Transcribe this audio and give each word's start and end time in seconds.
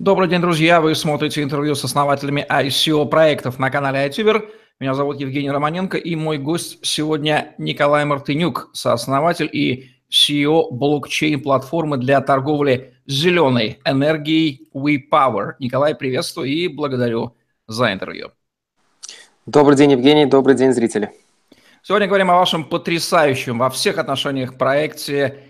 Добрый 0.00 0.30
день, 0.30 0.40
друзья! 0.40 0.80
Вы 0.80 0.94
смотрите 0.94 1.42
интервью 1.42 1.74
с 1.74 1.84
основателями 1.84 2.46
ICO 2.48 3.06
проектов 3.06 3.58
на 3.58 3.70
канале 3.70 4.08
iTuber. 4.08 4.48
Меня 4.78 4.94
зовут 4.94 5.20
Евгений 5.20 5.50
Романенко, 5.50 5.98
и 5.98 6.16
мой 6.16 6.38
гость 6.38 6.78
сегодня 6.80 7.54
Николай 7.58 8.06
Мартынюк, 8.06 8.70
сооснователь 8.72 9.50
и 9.52 9.90
CEO 10.10 10.70
блокчейн-платформы 10.70 11.98
для 11.98 12.22
торговли 12.22 12.94
зеленой 13.04 13.78
энергией 13.84 14.70
WePower. 14.74 15.56
Николай, 15.58 15.94
приветствую 15.94 16.48
и 16.48 16.66
благодарю 16.68 17.36
за 17.68 17.92
интервью. 17.92 18.30
Добрый 19.44 19.76
день, 19.76 19.92
Евгений, 19.92 20.24
добрый 20.24 20.56
день, 20.56 20.72
зрители. 20.72 21.10
Сегодня 21.82 22.08
говорим 22.08 22.30
о 22.30 22.38
вашем 22.38 22.64
потрясающем 22.64 23.58
во 23.58 23.68
всех 23.68 23.98
отношениях 23.98 24.56
проекте 24.56 25.42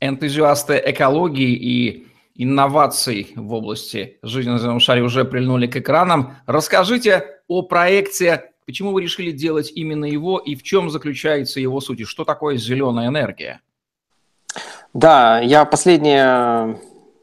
энтузиасты 0.00 0.82
экологии 0.82 1.52
и 1.52 2.06
инноваций 2.34 3.32
в 3.36 3.52
области 3.52 4.18
жизни 4.22 4.50
на 4.50 4.58
земном 4.58 4.80
шаре 4.80 5.02
уже 5.02 5.24
прильнули 5.24 5.66
к 5.66 5.76
экранам. 5.76 6.36
Расскажите 6.46 7.40
о 7.48 7.62
проекте, 7.62 8.52
почему 8.66 8.92
вы 8.92 9.02
решили 9.02 9.30
делать 9.32 9.70
именно 9.74 10.04
его 10.04 10.38
и 10.38 10.54
в 10.54 10.62
чем 10.62 10.90
заключается 10.90 11.60
его 11.60 11.80
суть, 11.80 12.00
и 12.00 12.04
что 12.04 12.24
такое 12.24 12.56
зеленая 12.56 13.08
энергия? 13.08 13.60
Да, 14.94 15.40
я 15.40 15.64
последние 15.64 16.78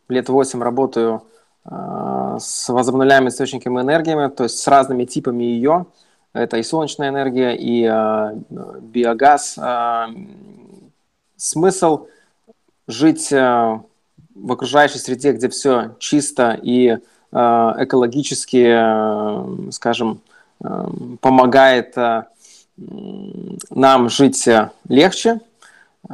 лет 0.07 0.29
восемь 0.29 0.61
работаю 0.61 1.23
э, 1.65 2.37
с 2.39 2.70
возобновляемыми 2.70 3.29
источниками 3.29 3.81
энергии, 3.81 4.29
то 4.29 4.43
есть 4.43 4.57
с 4.57 4.67
разными 4.67 5.05
типами 5.05 5.43
ее. 5.43 5.85
Это 6.34 6.57
и 6.57 6.63
солнечная 6.63 7.09
энергия, 7.09 7.55
и 7.55 7.84
э, 7.84 8.35
биогаз. 8.81 9.57
Э, 9.57 10.07
смысл 11.35 12.07
жить 12.87 13.31
э, 13.31 13.79
в 14.41 14.52
окружающей 14.52 14.99
среде, 14.99 15.31
где 15.34 15.49
все 15.49 15.95
чисто 15.99 16.57
и 16.61 16.89
э, 16.89 16.98
экологически, 17.31 18.65
э, 18.67 19.71
скажем, 19.71 20.21
э, 20.63 20.87
помогает 21.21 21.95
нам 23.70 24.10
жить 24.10 24.48
легче. 24.87 25.40
Э, 26.10 26.13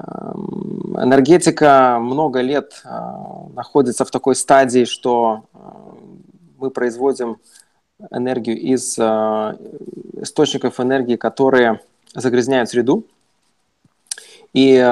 энергетика 1.04 1.98
много 2.02 2.42
лет 2.42 2.84
находится 3.54 4.06
в 4.06 4.12
такой 4.12 4.36
стадии, 4.36 4.86
что 4.86 5.44
мы 6.58 6.72
производим 6.72 7.38
энергию 8.12 8.58
из 8.58 8.98
источников 10.22 10.80
энергии, 10.80 11.16
которые 11.16 11.82
загрязняют 12.14 12.70
среду. 12.70 13.06
И, 14.56 14.74
э, 14.78 14.86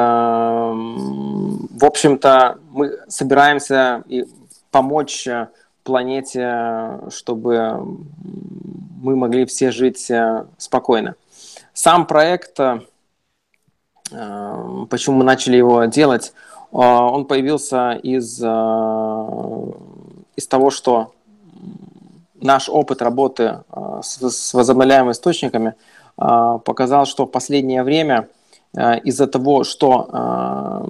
в 0.74 1.86
общем-то, 1.86 2.60
мы 2.72 3.00
собираемся 3.08 4.04
и 4.10 4.26
помочь 4.72 5.26
э, 5.26 5.48
планете, 5.84 7.00
чтобы 7.10 7.82
мы 9.02 9.16
могли 9.16 9.46
все 9.46 9.72
жить 9.72 10.12
э, 10.12 10.46
спокойно. 10.58 11.16
Сам 11.74 12.06
проект, 12.08 12.60
почему 14.10 15.18
мы 15.18 15.24
начали 15.24 15.56
его 15.58 15.86
делать, 15.86 16.34
он 16.72 17.26
появился 17.26 17.94
из, 17.94 18.40
из 20.36 20.48
того, 20.48 20.70
что 20.70 21.14
наш 22.40 22.70
опыт 22.70 23.02
работы 23.02 23.64
с 24.04 24.54
возобновляемыми 24.54 25.14
источниками 25.14 25.74
показал, 26.16 27.08
что 27.08 27.26
в 27.26 27.32
последнее 27.32 27.82
время– 27.82 28.28
Э, 28.43 28.43
из-за 28.76 29.28
того, 29.28 29.64
что 29.64 30.90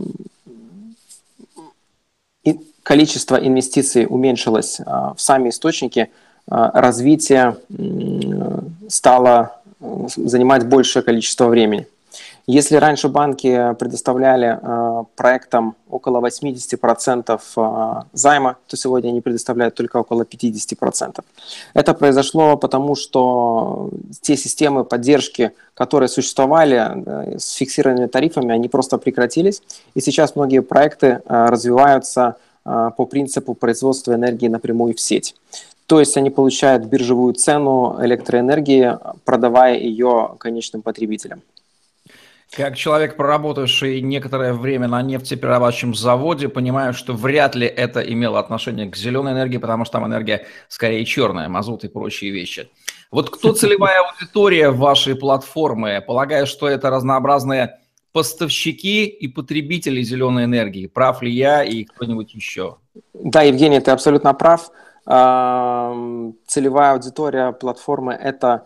э, 2.45 2.53
количество 2.83 3.35
инвестиций 3.35 4.05
уменьшилось 4.09 4.79
э, 4.79 4.83
в 4.85 5.15
сами 5.17 5.49
источники, 5.49 6.09
развитие 6.45 7.55
стало 8.89 9.61
занимать 10.17 10.67
большее 10.67 11.01
количество 11.01 11.47
времени. 11.47 11.87
Если 12.45 12.75
раньше 12.75 13.07
банки 13.07 13.73
предоставляли 13.79 14.59
э, 14.61 15.03
проектам 15.15 15.75
около 15.89 16.19
80% 16.19 17.39
э, 17.55 18.01
займа, 18.11 18.57
то 18.67 18.75
сегодня 18.75 19.09
они 19.09 19.21
предоставляют 19.21 19.75
только 19.75 19.97
около 19.97 20.23
50%. 20.23 21.23
Это 21.73 21.93
произошло 21.93 22.57
потому, 22.57 22.95
что 22.95 23.91
те 24.19 24.35
системы 24.35 24.83
поддержки, 24.83 25.51
которые 25.73 26.09
существовали 26.09 26.77
э, 26.77 27.39
с 27.39 27.53
фиксированными 27.53 28.07
тарифами, 28.07 28.53
они 28.53 28.67
просто 28.67 28.97
прекратились. 28.97 29.61
И 29.93 30.01
сейчас 30.01 30.35
многие 30.35 30.61
проекты 30.61 31.21
развиваются 31.25 32.35
по 32.65 33.05
принципу 33.05 33.55
производства 33.55 34.13
энергии 34.13 34.47
напрямую 34.47 34.93
в 34.93 34.99
сеть. 34.99 35.35
То 35.85 35.99
есть 35.99 36.15
они 36.17 36.29
получают 36.29 36.85
биржевую 36.85 37.33
цену 37.33 37.97
электроэнергии, 38.01 38.97
продавая 39.25 39.77
ее 39.77 40.35
конечным 40.39 40.81
потребителям. 40.81 41.41
Как 42.55 42.77
человек, 42.77 43.17
проработавший 43.17 43.99
некоторое 44.01 44.53
время 44.53 44.87
на 44.87 45.01
нефтеперерабатывающем 45.01 45.95
заводе, 45.95 46.49
понимаю, 46.49 46.93
что 46.93 47.13
вряд 47.13 47.55
ли 47.55 47.65
это 47.65 47.99
имело 48.01 48.39
отношение 48.39 48.87
к 48.87 48.95
зеленой 48.95 49.33
энергии, 49.33 49.57
потому 49.57 49.85
что 49.85 49.93
там 49.93 50.05
энергия 50.05 50.45
скорее 50.67 51.03
черная, 51.03 51.49
мазут 51.49 51.83
и 51.83 51.87
прочие 51.87 52.29
вещи. 52.29 52.69
Вот 53.09 53.31
кто 53.31 53.53
целевая 53.53 54.01
аудитория 54.01 54.69
вашей 54.69 55.15
платформы? 55.15 56.03
Полагаю, 56.05 56.45
что 56.45 56.67
это 56.67 56.91
разнообразные 56.91 57.79
поставщики 58.11 59.05
и 59.05 59.27
потребители 59.27 60.03
зеленой 60.03 60.45
энергии. 60.45 60.85
Прав 60.85 61.23
ли 61.23 61.31
я 61.31 61.63
и 61.63 61.83
кто-нибудь 61.85 62.35
еще? 62.35 62.77
Да, 63.15 63.41
Евгений, 63.41 63.79
ты 63.79 63.89
абсолютно 63.89 64.31
прав. 64.35 64.69
Целевая 65.05 66.93
аудитория 66.93 67.51
платформы– 67.51 68.13
это 68.23 68.63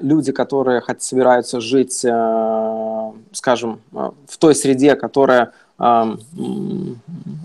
люди, 0.00 0.32
которые 0.32 0.80
хоть 0.80 1.02
собираются 1.02 1.60
жить, 1.60 2.04
э, 2.04 3.12
скажем, 3.32 3.80
э, 3.92 4.10
в 4.28 4.36
той 4.36 4.54
среде, 4.54 4.96
которая 4.96 5.52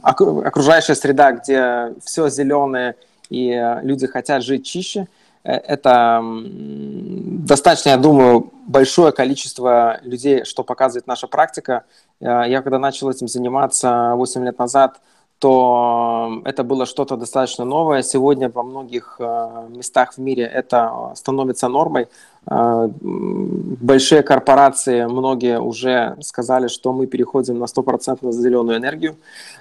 окружающая 0.03 0.93
среда, 0.93 1.31
где 1.31 1.93
все 2.03 2.29
зеленое 2.29 2.95
и 3.29 3.79
люди 3.81 4.05
хотят 4.05 4.43
жить 4.43 4.63
чище, 4.63 5.07
это 5.43 6.21
достаточно, 6.21 7.89
я 7.89 7.97
думаю, 7.97 8.51
большое 8.67 9.11
количество 9.11 9.99
людей, 10.03 10.43
что 10.43 10.63
показывает 10.63 11.07
наша 11.07 11.25
практика. 11.25 11.85
Я 12.19 12.61
когда 12.61 12.77
начал 12.77 13.09
этим 13.09 13.27
заниматься 13.27 14.13
8 14.13 14.45
лет 14.45 14.59
назад, 14.59 14.99
то 15.39 16.41
это 16.45 16.63
было 16.63 16.85
что-то 16.85 17.15
достаточно 17.15 17.65
новое. 17.65 18.01
Сегодня 18.01 18.49
во 18.49 18.63
многих 18.63 19.17
э, 19.19 19.67
местах 19.69 20.13
в 20.13 20.17
мире 20.17 20.43
это 20.43 21.11
становится 21.15 21.67
нормой. 21.67 22.07
Э, 22.49 22.89
большие 23.01 24.23
корпорации, 24.23 25.05
многие 25.05 25.59
уже 25.59 26.17
сказали, 26.21 26.67
что 26.67 26.91
мы 26.91 27.05
переходим 27.05 27.59
на 27.59 27.65
100% 27.65 28.17
на 28.21 28.31
зеленую 28.31 28.77
энергию. 28.77 29.15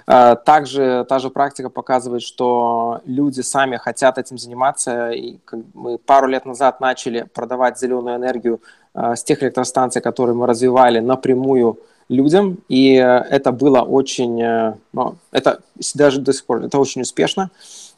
Э, 0.07 0.35
также 0.35 1.05
та 1.07 1.19
же 1.19 1.29
практика 1.29 1.69
показывает, 1.69 2.23
что 2.23 3.01
люди 3.05 3.41
сами 3.41 3.77
хотят 3.77 4.17
этим 4.17 4.39
заниматься. 4.39 5.11
И 5.11 5.37
мы 5.75 5.99
пару 5.99 6.27
лет 6.27 6.45
назад 6.45 6.81
начали 6.81 7.27
продавать 7.33 7.79
зеленую 7.79 8.15
энергию 8.15 8.59
с 8.95 9.23
тех 9.23 9.43
электростанций, 9.43 10.01
которые 10.01 10.35
мы 10.35 10.47
развивали 10.47 10.99
напрямую 10.99 11.77
людям, 12.09 12.57
и 12.69 12.95
э, 12.95 13.01
это 13.29 13.51
было 13.51 13.81
очень, 13.81 14.41
э, 14.41 14.73
ну, 14.93 15.15
это 15.31 15.59
даже 15.93 16.21
до 16.21 16.33
сих 16.33 16.45
пор, 16.45 16.63
это 16.63 16.79
очень 16.79 17.01
успешно. 17.01 17.49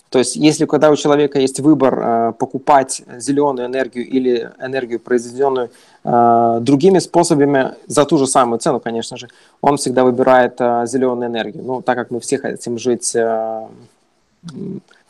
То 0.09 0.18
есть, 0.18 0.36
если 0.36 0.66
когда 0.66 0.90
у 0.90 0.96
человека 0.96 1.40
есть 1.40 1.59
выбор 1.59 2.00
э, 2.00 2.34
покупать 2.40 3.03
зеленую 3.18 3.68
энергию 3.68 4.08
или 4.08 4.52
энергию, 4.59 5.00
произведенную 5.00 5.69
другими 6.03 7.00
способами 7.00 7.74
за 7.88 8.06
ту 8.06 8.18
же 8.18 8.25
самую 8.25 8.59
цену, 8.59 8.80
конечно 8.80 9.18
же, 9.18 9.28
он 9.62 9.75
всегда 9.75 10.06
выбирает 10.06 10.58
зеленую 10.58 11.30
энергию. 11.30 11.62
Ну, 11.64 11.81
так 11.81 11.98
как 11.98 12.09
мы 12.09 12.22
все 12.22 12.38
хотим 12.38 12.80
жить 12.80 13.14
в 13.14 13.69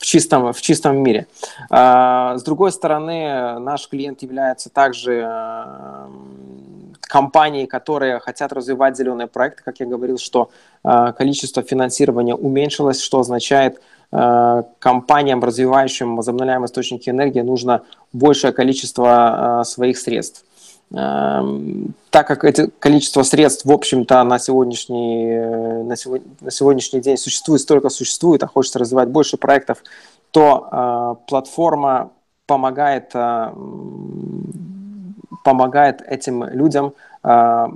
чистом, 0.00 0.52
в 0.52 0.60
чистом 0.60 0.98
мире. 0.98 1.28
С 1.70 2.42
другой 2.42 2.72
стороны, 2.72 3.60
наш 3.60 3.88
клиент 3.88 4.20
является 4.22 4.68
также 4.68 5.24
компании, 7.10 7.66
которые 7.66 8.20
хотят 8.20 8.52
развивать 8.52 8.96
зеленые 8.96 9.26
проекты, 9.26 9.62
как 9.64 9.80
я 9.80 9.86
говорил, 9.86 10.16
что 10.16 10.50
э, 10.84 11.12
количество 11.18 11.62
финансирования 11.62 12.36
уменьшилось, 12.36 13.02
что 13.02 13.18
означает 13.18 13.80
э, 14.12 14.62
компаниям, 14.78 15.42
развивающим 15.42 16.16
возобновляемые 16.16 16.66
источники 16.66 17.10
энергии, 17.10 17.40
нужно 17.40 17.82
большее 18.12 18.52
количество 18.52 19.60
э, 19.60 19.64
своих 19.64 19.98
средств. 19.98 20.44
Так 20.90 22.26
как 22.26 22.44
это 22.44 22.68
количество 22.80 23.22
средств, 23.22 23.64
в 23.64 23.70
общем-то, 23.70 24.24
на 24.24 24.40
сегодняшний, 24.40 25.84
на, 25.84 25.94
сегодня, 25.94 26.26
на 26.40 26.50
сегодняшний 26.50 27.00
день 27.00 27.16
существует, 27.16 27.60
столько 27.60 27.90
существует, 27.90 28.42
а 28.42 28.48
хочется 28.48 28.80
развивать 28.80 29.08
больше 29.08 29.36
проектов, 29.36 29.84
то 30.32 31.16
платформа 31.28 32.10
помогает 32.46 33.14
помогает 35.44 36.02
этим 36.02 36.44
людям 36.44 36.94
э, 37.22 37.66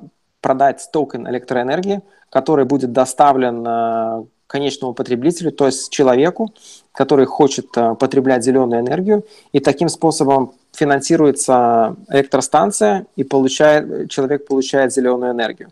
продать 0.41 0.89
токен 0.93 1.29
электроэнергии, 1.29 2.03
который 2.31 2.65
будет 2.65 2.93
доставлен 2.93 3.65
э, 3.67 4.25
конечному 4.47 4.95
потребителю, 4.95 5.53
то 5.53 5.67
есть 5.67 5.91
человеку, 5.91 6.53
который 6.93 7.27
хочет 7.27 7.73
потреблять 7.73 8.45
зеленую 8.45 8.83
энергию, 8.83 9.25
и 9.53 9.61
таким 9.61 9.89
способом 9.89 10.53
финансируется 10.73 11.97
электростанция, 12.09 13.07
и 13.17 13.25
получает, 13.25 14.11
человек 14.11 14.47
получает 14.47 14.93
зеленую 14.93 15.33
энергию. 15.33 15.71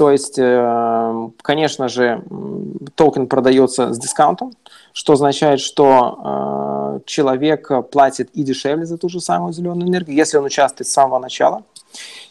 То 0.00 0.10
есть, 0.10 0.36
конечно 1.42 1.88
же, 1.90 2.22
токен 2.94 3.26
продается 3.26 3.92
с 3.92 3.98
discount 3.98 4.39
ом, 4.39 4.54
что 4.94 5.12
означает, 5.12 5.60
что 5.60 7.02
человек 7.04 7.70
платит 7.90 8.30
и 8.30 8.42
дешевле 8.42 8.86
за 8.86 8.96
ту 8.96 9.10
же 9.10 9.20
самую 9.20 9.52
зеленую 9.52 9.86
энергию, 9.86 10.16
если 10.16 10.38
он 10.38 10.46
участвует 10.46 10.88
с 10.88 10.92
самого 10.92 11.18
начала. 11.18 11.64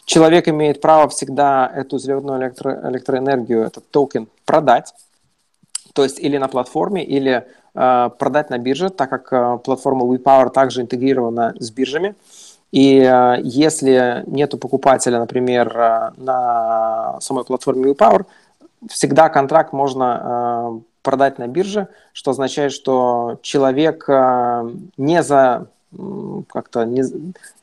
Человек 0.06 0.48
имеет 0.48 0.82
право 0.82 1.08
всегда 1.10 1.72
эту 1.72 2.00
зеленую 2.00 2.42
электро 2.42 2.90
электроэнергию, 2.90 3.62
этот 3.62 3.88
токен, 3.92 4.28
продать, 4.46 4.96
то 5.94 6.02
есть 6.02 6.20
или 6.20 6.38
на 6.38 6.48
платформе, 6.48 7.06
или 7.06 7.46
э, 7.76 8.10
продать 8.18 8.50
на 8.50 8.58
бирже, 8.58 8.90
так 8.90 9.12
как 9.12 9.32
э, 9.32 9.60
платформа 9.64 10.06
WePower 10.12 10.50
также 10.50 10.82
интегрирована 10.82 11.54
с 11.60 11.70
биржами. 11.70 12.16
И 12.72 13.00
э, 13.00 13.38
если 13.44 14.24
нету 14.28 14.58
покупателя, 14.58 15.20
например, 15.20 15.76
э, 15.76 16.12
на 16.18 17.20
самой 17.20 17.44
платформе 17.44 17.92
WePower, 17.92 18.26
всегда 18.90 19.30
контракт 19.30 19.74
можно 19.74 20.22
э, 20.22 20.80
продать 21.02 21.40
на 21.40 21.48
бирже, 21.48 21.88
что 22.14 22.32
означает, 22.32 22.72
что 22.72 23.40
человек 23.42 24.08
не 24.98 25.24
за 25.24 25.68
как-то 26.50 26.86
не, 26.86 27.04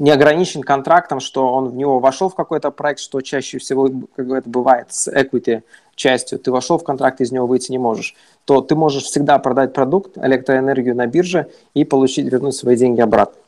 не 0.01 0.11
ограничен 0.11 0.63
контрактом, 0.63 1.21
что 1.21 1.49
он 1.53 1.69
в 1.69 1.77
него 1.77 2.01
вошел 2.01 2.29
в 2.29 2.35
какой-то 2.35 2.73
проект, 2.73 2.99
что 2.99 3.21
чаще 3.21 3.59
всего, 3.59 3.89
как 4.17 4.29
это 4.29 4.51
бывает 4.51 4.89
с 4.91 5.07
equity 5.07 5.63
частью, 5.95 6.41
ты 6.41 6.51
вошел 6.51 6.77
в 6.79 6.83
контракт, 6.83 7.21
из 7.21 7.31
него 7.31 7.47
выйти 7.47 7.71
не 7.71 7.79
можешь, 7.79 8.17
то 8.45 8.63
ты 8.63 8.75
можешь 8.75 9.05
всегда 9.05 9.39
продать 9.39 9.73
продукт, 9.73 10.19
электроэнергию 10.19 10.97
на 10.97 11.07
бирже 11.07 11.51
и 11.75 11.85
получить, 11.85 12.27
вернуть 12.27 12.57
свои 12.57 12.77
деньги 12.77 13.01
обратно. 13.01 13.41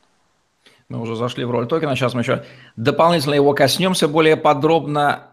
Мы 0.91 1.01
уже 1.01 1.17
зашли 1.17 1.45
в 1.45 1.51
роль 1.51 1.69
токена, 1.69 1.95
сейчас 1.95 2.15
мы 2.15 2.23
еще 2.23 2.45
дополнительно 2.77 3.35
его 3.35 3.53
коснемся 3.53 4.09
более 4.09 4.39
подробно. 4.39 5.27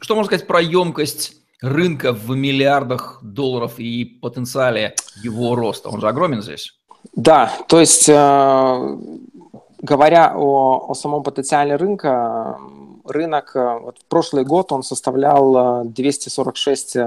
Что 0.00 0.14
можно 0.14 0.28
сказать 0.28 0.46
про 0.46 0.62
емкость 0.62 1.34
рынка 1.60 2.14
в 2.14 2.34
миллиардах 2.34 3.18
долларов 3.22 3.78
и 3.78 4.06
потенциале 4.06 4.94
его 5.22 5.54
роста? 5.56 5.90
Он 5.90 6.00
же 6.00 6.08
огромен 6.08 6.40
здесь. 6.40 6.72
Да, 7.14 7.52
то 7.68 7.80
есть, 7.80 8.08
э, 8.08 8.96
говоря 9.82 10.32
о, 10.34 10.86
о 10.88 10.94
самом 10.94 11.22
потенциале 11.22 11.76
рынка, 11.76 12.56
рынок 13.04 13.54
э, 13.54 13.78
вот 13.78 13.98
в 13.98 14.04
прошлый 14.06 14.46
год 14.46 14.72
он 14.72 14.82
составлял 14.82 15.84
246 15.84 16.96
э, 16.96 17.00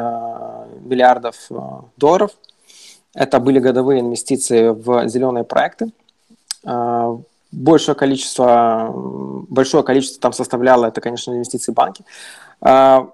миллиардов 0.82 1.36
долларов. 1.98 2.30
Это 3.16 3.40
были 3.40 3.58
годовые 3.58 4.02
инвестиции 4.02 4.68
в 4.68 5.08
зеленые 5.08 5.46
проекты. 5.46 5.90
Большее 7.52 7.96
количество, 7.96 8.92
большое 9.50 9.84
количество 9.84 10.22
там 10.22 10.34
составляло, 10.34 10.88
это, 10.88 11.02
конечно, 11.02 11.32
инвестиции 11.32 11.72
банки. 11.72 12.04
В 12.60 13.12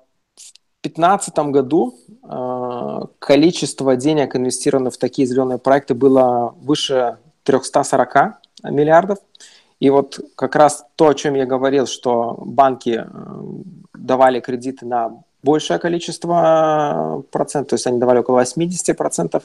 2015 0.83 1.37
году 1.51 1.95
Э, 2.31 3.01
количество 3.19 3.95
денег, 3.95 4.35
инвестированных 4.35 4.93
в 4.93 4.97
такие 4.97 5.27
зеленые 5.27 5.57
проекты, 5.57 5.93
было 5.93 6.55
выше 6.61 7.17
340 7.43 8.39
миллиардов. 8.63 9.17
И 9.79 9.89
вот 9.89 10.19
как 10.35 10.55
раз 10.55 10.85
то, 10.95 11.09
о 11.09 11.13
чем 11.13 11.35
я 11.35 11.45
говорил, 11.45 11.87
что 11.87 12.37
банки 12.45 13.03
э, 13.03 13.07
давали 13.93 14.39
кредиты 14.39 14.85
на 14.85 15.23
большее 15.43 15.79
количество 15.79 17.23
процентов, 17.31 17.71
то 17.71 17.73
есть 17.73 17.87
они 17.87 17.97
давали 17.97 18.19
около 18.19 18.35
80 18.35 18.95
процентов, 18.95 19.43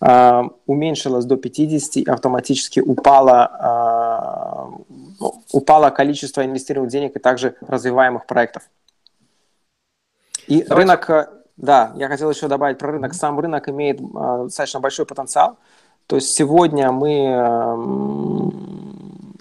э, 0.00 0.42
уменьшилось 0.66 1.26
до 1.26 1.36
50 1.36 1.96
и 1.98 2.04
автоматически 2.10 2.80
упало, 2.80 3.50
упало 5.52 5.90
количество 5.90 6.44
инвестированных 6.44 6.92
денег 6.92 7.16
и 7.16 7.18
также 7.18 7.56
развиваемых 7.60 8.26
проектов. 8.26 8.62
И 10.46 10.62
Давайте. 10.62 10.74
рынок 10.74 11.44
да, 11.56 11.92
я 11.96 12.08
хотел 12.08 12.30
еще 12.30 12.48
добавить 12.48 12.78
про 12.78 12.92
рынок. 12.92 13.14
Сам 13.14 13.38
рынок 13.38 13.68
имеет 13.68 14.00
э, 14.00 14.02
достаточно 14.44 14.80
большой 14.80 15.06
потенциал. 15.06 15.56
То 16.06 16.16
есть 16.16 16.34
сегодня 16.34 16.90
мы 16.90 17.12
э, 17.12 17.76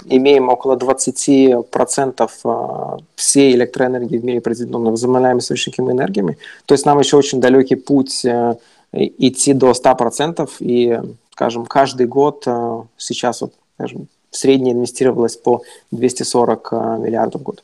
имеем 0.05 0.49
около 0.49 0.75
20% 0.75 2.29
э, 2.43 2.97
всей 3.15 3.55
электроэнергии 3.55 4.17
в 4.17 4.25
мире 4.25 4.41
произведенной 4.41 4.91
возобновляемыми 4.91 5.39
источниками 5.39 5.91
энергиями. 5.91 6.37
То 6.65 6.75
есть 6.75 6.85
нам 6.85 6.99
еще 6.99 7.17
очень 7.17 7.41
далекий 7.41 7.75
путь 7.75 8.23
э, 8.25 8.57
идти 8.91 9.53
до 9.53 9.71
100%. 9.71 10.49
И, 10.59 10.99
скажем, 11.31 11.65
каждый 11.65 12.05
год 12.05 12.43
э, 12.45 12.81
сейчас 12.97 13.41
вот, 13.41 13.53
скажем, 13.75 14.07
в 14.33 14.37
среднее 14.37 14.73
инвестировалось 14.73 15.37
по 15.37 15.61
240 15.91 16.67
э, 16.71 16.75
миллиардов 16.99 17.41
в 17.41 17.43
год. 17.43 17.63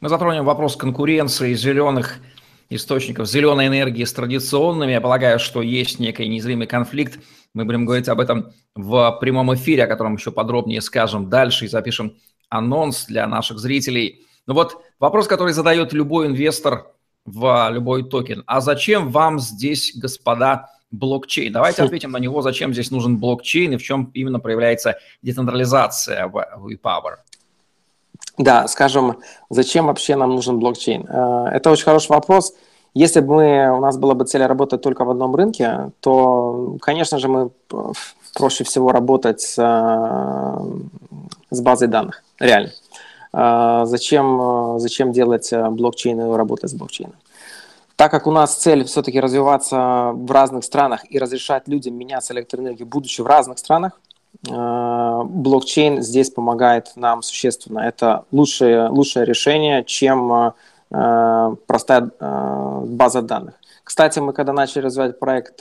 Мы 0.00 0.08
затронем 0.08 0.44
вопрос 0.44 0.76
конкуренции 0.76 1.54
зеленых 1.54 2.16
источников 2.70 3.28
зеленой 3.28 3.66
энергии 3.66 4.04
с 4.04 4.12
традиционными. 4.12 4.92
Я 4.92 5.02
полагаю, 5.02 5.38
что 5.38 5.60
есть 5.60 6.00
некий 6.00 6.26
незримый 6.26 6.66
конфликт. 6.66 7.20
Мы 7.52 7.66
будем 7.66 7.84
говорить 7.84 8.08
об 8.08 8.18
этом 8.18 8.52
в 8.74 9.18
прямом 9.20 9.54
эфире, 9.54 9.84
о 9.84 9.86
котором 9.86 10.16
еще 10.16 10.32
подробнее 10.32 10.80
скажем 10.80 11.28
дальше 11.28 11.66
и 11.66 11.68
запишем 11.68 12.16
анонс 12.48 13.04
для 13.04 13.26
наших 13.26 13.58
зрителей. 13.58 14.24
Ну 14.46 14.54
вот 14.54 14.82
вопрос, 14.98 15.28
который 15.28 15.52
задает 15.52 15.92
любой 15.92 16.26
инвестор 16.26 16.86
в 17.26 17.68
любой 17.70 18.08
токен. 18.08 18.42
А 18.46 18.62
зачем 18.62 19.10
вам 19.10 19.38
здесь, 19.38 19.92
господа, 19.94 20.70
блокчейн? 20.98 21.52
Давайте 21.52 21.82
ответим 21.82 22.10
на 22.12 22.18
него, 22.18 22.42
зачем 22.42 22.72
здесь 22.72 22.90
нужен 22.90 23.18
блокчейн 23.18 23.72
и 23.72 23.76
в 23.76 23.82
чем 23.82 24.10
именно 24.14 24.40
проявляется 24.40 24.98
децентрализация 25.22 26.28
в 26.28 26.66
WePower. 26.66 27.16
Да, 28.38 28.66
скажем, 28.68 29.20
зачем 29.50 29.86
вообще 29.86 30.16
нам 30.16 30.30
нужен 30.30 30.58
блокчейн? 30.58 31.06
Э, 31.08 31.46
это 31.52 31.70
очень 31.70 31.84
хороший 31.84 32.10
вопрос. 32.10 32.54
Если 32.92 33.20
бы 33.20 33.34
мы, 33.34 33.76
у 33.76 33.80
нас 33.80 33.96
была 33.96 34.14
бы 34.14 34.24
цель 34.24 34.44
работать 34.44 34.82
только 34.82 35.04
в 35.04 35.10
одном 35.10 35.34
рынке, 35.34 35.90
то, 36.00 36.76
конечно 36.80 37.18
же, 37.18 37.28
мы 37.28 37.50
проще 38.34 38.64
всего 38.64 38.92
работать 38.92 39.40
с, 39.40 39.54
с 41.50 41.60
базой 41.60 41.88
данных, 41.88 42.22
реально. 42.40 42.70
Э, 43.32 43.82
зачем, 43.84 44.78
зачем 44.78 45.12
делать 45.12 45.52
блокчейн 45.52 46.20
и 46.20 46.36
работать 46.36 46.70
с 46.70 46.74
блокчейном? 46.74 47.16
Так 47.96 48.10
как 48.10 48.26
у 48.26 48.32
нас 48.32 48.56
цель 48.56 48.84
все-таки 48.84 49.20
развиваться 49.20 50.10
в 50.12 50.30
разных 50.30 50.64
странах 50.64 51.02
и 51.08 51.18
разрешать 51.18 51.68
людям 51.68 51.94
меняться 51.94 52.34
электроэнергией, 52.34 52.86
будучи 52.86 53.20
в 53.20 53.26
разных 53.26 53.58
странах, 53.58 54.00
Э, 54.50 55.22
блокчейн 55.24 56.02
здесь 56.02 56.30
помогает 56.30 56.92
нам 56.96 57.22
существенно. 57.22 57.80
Это 57.80 58.24
лучшее, 58.32 58.88
лучшее 58.88 59.24
решение, 59.24 59.84
чем 59.84 60.52
э, 60.90 61.56
простая 61.66 62.10
э, 62.18 62.80
база 62.86 63.22
данных. 63.22 63.54
Кстати, 63.82 64.18
мы 64.18 64.32
когда 64.32 64.52
начали 64.54 64.84
развивать 64.84 65.18
проект 65.18 65.60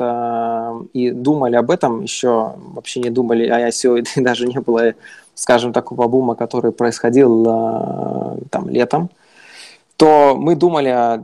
и 0.93 1.11
думали 1.11 1.57
об 1.57 1.69
этом, 1.69 2.03
еще 2.03 2.53
вообще 2.55 3.01
не 3.01 3.09
думали 3.09 3.49
о 3.49 3.67
ICO, 3.67 4.01
и 4.15 4.21
даже 4.21 4.47
не 4.47 4.59
было, 4.61 4.93
скажем, 5.35 5.73
такого 5.73 6.07
бума, 6.07 6.35
который 6.35 6.71
происходил 6.71 7.43
там 8.49 8.69
летом 8.69 9.09
то 9.97 10.35
мы 10.35 10.55
думали 10.55 10.89
о, 10.89 11.23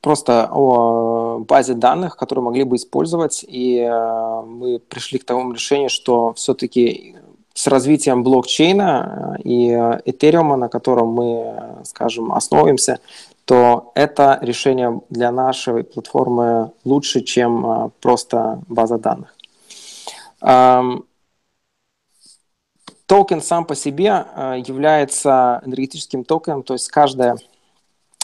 просто 0.00 0.48
о 0.52 1.38
базе 1.38 1.74
данных, 1.74 2.16
которую 2.16 2.44
могли 2.44 2.64
бы 2.64 2.76
использовать, 2.76 3.44
и 3.46 3.78
э, 3.78 4.42
мы 4.44 4.80
пришли 4.80 5.18
к 5.18 5.24
тому 5.24 5.52
решению, 5.52 5.88
что 5.88 6.34
все-таки 6.34 7.16
с 7.54 7.66
развитием 7.68 8.22
блокчейна 8.22 9.38
э, 9.38 9.42
и 9.42 9.70
Ethereum, 9.70 10.56
на 10.56 10.68
котором 10.68 11.08
мы, 11.08 11.82
скажем, 11.84 12.32
основываемся, 12.32 12.98
то 13.44 13.92
это 13.94 14.38
решение 14.42 15.00
для 15.08 15.30
нашей 15.30 15.84
платформы 15.84 16.72
лучше, 16.84 17.20
чем 17.20 17.66
э, 17.66 17.90
просто 18.00 18.60
база 18.68 18.98
данных. 18.98 19.34
Эм, 20.42 21.04
токен 23.06 23.40
сам 23.40 23.64
по 23.64 23.76
себе 23.76 24.26
является 24.66 25.62
энергетическим 25.64 26.24
токеном, 26.24 26.62
то 26.62 26.74
есть 26.74 26.88
каждая 26.88 27.36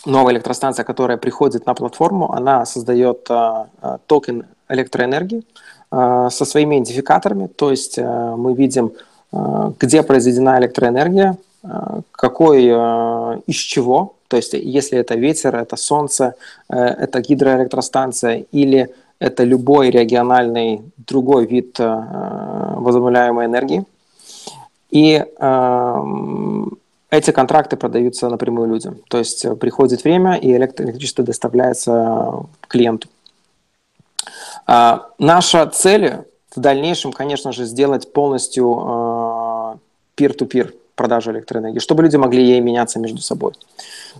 новая 0.06 0.34
электростанция, 0.34 0.84
которая 0.84 1.16
приходит 1.16 1.66
на 1.66 1.74
платформу, 1.74 2.32
она 2.32 2.66
создает 2.66 3.26
э, 3.30 3.66
токен 4.06 4.46
электроэнергии 4.68 5.42
э, 5.90 6.28
со 6.30 6.44
своими 6.44 6.76
идентификаторами, 6.76 7.46
то 7.46 7.70
есть 7.70 7.98
мы 7.98 8.54
видим, 8.54 8.92
где 9.80 10.02
произведена 10.02 10.58
электроэнергия, 10.58 11.36
какой, 12.12 12.66
из 13.46 13.56
чего, 13.56 14.14
то 14.28 14.36
есть 14.36 14.54
если 14.54 14.98
это 14.98 15.14
ветер, 15.14 15.54
это 15.56 15.76
солнце, 15.76 16.34
э, 16.70 16.76
это 16.76 17.20
гидроэлектростанция 17.20 18.46
или 18.50 18.88
это 19.18 19.44
любой 19.44 19.90
региональный 19.90 20.80
другой 20.96 21.46
вид 21.46 21.78
возобновляемой 21.78 23.44
энергии. 23.46 23.84
И 24.90 25.22
эти 27.12 27.30
контракты 27.30 27.76
продаются 27.76 28.28
напрямую 28.30 28.68
людям. 28.68 28.96
То 29.08 29.18
есть 29.18 29.44
э, 29.44 29.54
приходит 29.54 30.02
время, 30.02 30.36
и 30.36 30.50
электричество 30.56 31.22
доставляется 31.22 32.46
клиенту. 32.68 33.08
А, 34.66 35.08
наша 35.18 35.66
цель 35.66 36.24
в 36.56 36.60
дальнейшем, 36.60 37.12
конечно 37.12 37.52
же, 37.52 37.66
сделать 37.66 38.12
полностью 38.14 38.64
э, 38.64 39.76
peer-to-peer 40.16 40.74
продажу 40.94 41.32
электроэнергии, 41.32 41.80
чтобы 41.80 42.02
люди 42.02 42.16
могли 42.16 42.42
ей 42.44 42.60
меняться 42.60 42.98
между 42.98 43.20
собой. 43.20 43.52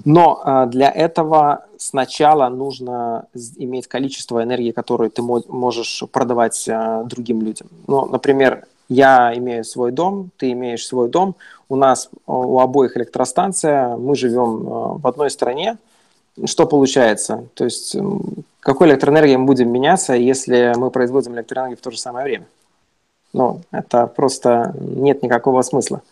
Но 0.05 0.43
э, 0.45 0.67
для 0.67 0.91
этого 0.91 1.65
сначала 1.79 2.51
нужно 2.51 3.25
иметь 3.57 3.87
количество 3.87 4.43
энергии, 4.43 4.71
которую 4.71 5.11
ты 5.11 5.23
можешь 5.23 6.05
продавать 6.13 6.69
другим 7.07 7.41
людям. 7.41 7.69
Ну, 7.87 8.05
например, 8.05 8.67
я 8.89 9.33
имею 9.37 9.65
свой 9.65 9.93
дом, 9.93 10.31
ты 10.37 10.53
имеешь 10.53 10.87
свой 10.87 11.09
дом, 11.09 11.35
у 11.69 11.77
нас 11.77 12.11
у 12.27 12.59
обоих 12.61 12.97
электростанция, 12.97 13.97
мы 13.97 14.15
живем 14.15 14.99
в 14.99 15.07
одной 15.07 15.31
стране, 15.31 15.79
что 16.45 16.67
получается? 16.67 17.47
То 17.55 17.65
есть 17.65 17.97
какой 18.61 18.89
электроэнергией 18.89 19.37
мы 19.37 19.47
будем 19.47 19.71
меняться, 19.71 20.15
если 20.15 20.73
мы 20.77 20.91
производим 20.91 21.35
электроэнергию 21.35 21.79
в 21.79 21.83
то 21.83 21.91
же 21.91 21.99
самое 21.99 22.25
время? 22.25 22.47
Ну, 23.35 23.61
это 23.71 24.07
просто 24.07 24.75
нет 24.79 25.23
никакого 25.23 25.62
смысла. 25.62 26.03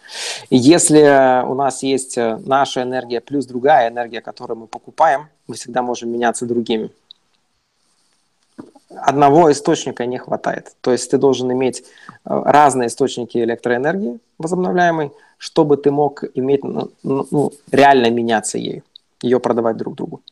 И 0.48 0.56
если 0.56 1.44
у 1.46 1.54
нас 1.54 1.82
есть 1.82 2.16
наша 2.16 2.82
энергия 2.82 3.20
плюс 3.20 3.44
другая 3.44 3.90
энергия, 3.90 4.22
которую 4.22 4.60
мы 4.60 4.66
покупаем, 4.66 5.28
мы 5.46 5.54
всегда 5.54 5.82
можем 5.82 6.10
меняться 6.10 6.46
другими. 6.46 6.90
Одного 8.96 9.50
источника 9.52 10.06
не 10.06 10.18
хватает. 10.18 10.72
То 10.80 10.92
есть 10.92 11.10
ты 11.10 11.18
должен 11.18 11.52
иметь 11.52 11.80
э, 11.80 11.84
разные 12.24 12.88
источники 12.88 13.38
электроэнергии 13.38 14.18
возобновляемой, 14.38 15.12
чтобы 15.38 15.76
ты 15.76 15.90
мог 15.90 16.24
иметь, 16.34 16.64
ну, 16.64 16.90
ну, 17.02 17.52
реально 17.70 18.10
меняться 18.10 18.58
ею 18.58 18.82
ее 19.22 19.38
продавать 19.38 19.76
друг 19.76 19.96
другу. 19.96 20.22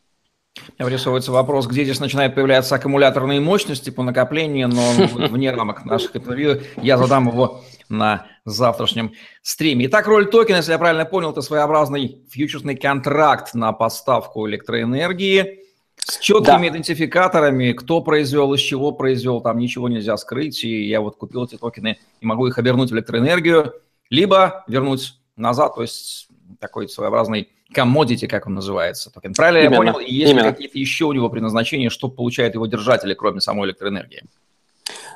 Вырисовывается 0.78 1.32
вопрос, 1.32 1.66
где 1.66 1.84
здесь 1.84 2.00
начинают 2.00 2.34
появляться 2.34 2.74
аккумуляторные 2.74 3.40
мощности 3.40 3.90
по 3.90 4.02
накоплению, 4.02 4.68
но 4.68 4.82
вне 5.28 5.50
рамок 5.52 5.84
наших 5.84 6.16
интервью. 6.16 6.60
Я 6.76 6.98
задам 6.98 7.28
его 7.28 7.62
на 7.88 8.26
завтрашнем 8.44 9.12
стриме. 9.42 9.86
Итак, 9.86 10.06
роль 10.06 10.28
токена, 10.28 10.56
если 10.56 10.72
я 10.72 10.78
правильно 10.78 11.04
понял, 11.04 11.30
это 11.30 11.42
своеобразный 11.42 12.22
фьючерсный 12.30 12.76
контракт 12.76 13.54
на 13.54 13.72
поставку 13.72 14.48
электроэнергии 14.48 15.67
с 16.04 16.18
четкими 16.18 16.68
да. 16.68 16.68
идентификаторами, 16.68 17.72
кто 17.72 18.00
произвел, 18.00 18.52
из 18.54 18.60
чего 18.60 18.92
произвел, 18.92 19.40
там 19.40 19.58
ничего 19.58 19.88
нельзя 19.88 20.16
скрыть, 20.16 20.64
и 20.64 20.84
я 20.86 21.00
вот 21.00 21.16
купил 21.16 21.44
эти 21.44 21.56
токены 21.56 21.98
и 22.20 22.26
могу 22.26 22.46
их 22.46 22.58
обернуть 22.58 22.90
в 22.90 22.94
электроэнергию, 22.94 23.74
либо 24.10 24.64
вернуть 24.68 25.18
назад, 25.36 25.74
то 25.74 25.82
есть 25.82 26.28
такой 26.60 26.88
своеобразный 26.88 27.48
commodity, 27.74 28.26
как 28.26 28.46
он 28.46 28.54
называется, 28.54 29.10
токен. 29.10 29.34
Правильно 29.34 29.66
Именно. 29.66 29.72
я 29.72 29.92
понял? 29.92 29.98
И 29.98 30.12
есть 30.12 30.34
какие-то 30.34 30.78
еще 30.78 31.04
у 31.04 31.12
него 31.12 31.28
предназначения, 31.28 31.90
что 31.90 32.08
получают 32.08 32.54
его 32.54 32.66
держатели, 32.66 33.14
кроме 33.14 33.40
самой 33.40 33.68
электроэнергии? 33.68 34.24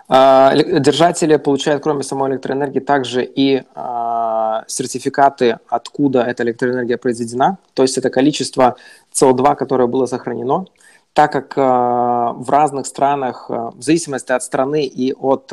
А, 0.09 0.55
держатели 0.55 1.37
получают, 1.37 1.83
кроме 1.83 2.03
самой 2.03 2.33
электроэнергии, 2.33 2.81
также 2.81 3.25
и 3.25 3.63
а, 3.75 4.42
сертификаты, 4.67 5.59
откуда 5.69 6.23
эта 6.23 6.43
электроэнергия 6.43 6.97
произведена. 6.97 7.59
То 7.75 7.83
есть 7.83 7.99
это 7.99 8.11
количество 8.11 8.77
СО2, 9.13 9.57
которое 9.57 9.87
было 9.87 10.07
сохранено. 10.07 10.67
Так 11.15 11.33
как 11.33 11.57
в 11.57 12.47
разных 12.49 12.87
странах, 12.87 13.51
в 13.51 13.83
зависимости 13.83 14.33
от 14.33 14.43
страны 14.43 14.87
и 14.87 15.13
от, 15.13 15.53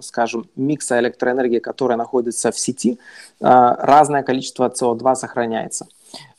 скажем, 0.00 0.48
микса 0.54 1.00
электроэнергии, 1.00 1.58
которая 1.58 1.98
находится 1.98 2.52
в 2.52 2.58
сети, 2.58 3.00
разное 3.40 4.22
количество 4.22 4.68
СО2 4.68 5.14
сохраняется. 5.16 5.88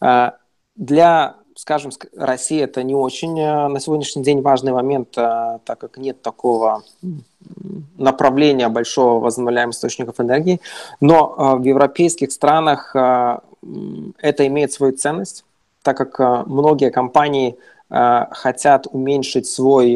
Э, 0.02 0.32
для, 0.76 1.36
скажем, 1.58 1.92
России 2.16 2.62
это 2.62 2.84
не 2.84 2.94
очень 2.94 3.40
э, 3.40 3.68
на 3.68 3.80
сегодняшний 3.80 4.22
день 4.24 4.42
важный 4.42 4.72
момент, 4.72 5.18
э, 5.18 5.60
так 5.66 5.80
как 5.80 5.98
нет 5.98 6.22
такого 6.22 6.84
направления 7.98 8.70
большого 8.70 9.20
возобновляемых 9.20 9.74
источников 9.74 10.20
энергии. 10.20 10.62
Но 11.02 11.58
в 11.58 11.64
европейских 11.64 12.32
странах 12.32 12.94
это 12.94 14.48
имеет 14.48 14.74
свою 14.74 14.98
ценность, 14.98 15.46
так 15.82 15.98
как 15.98 16.48
многие 16.48 16.92
компании 16.92 17.56
хотят 17.90 18.88
уменьшить 18.92 19.48
свой, 19.48 19.94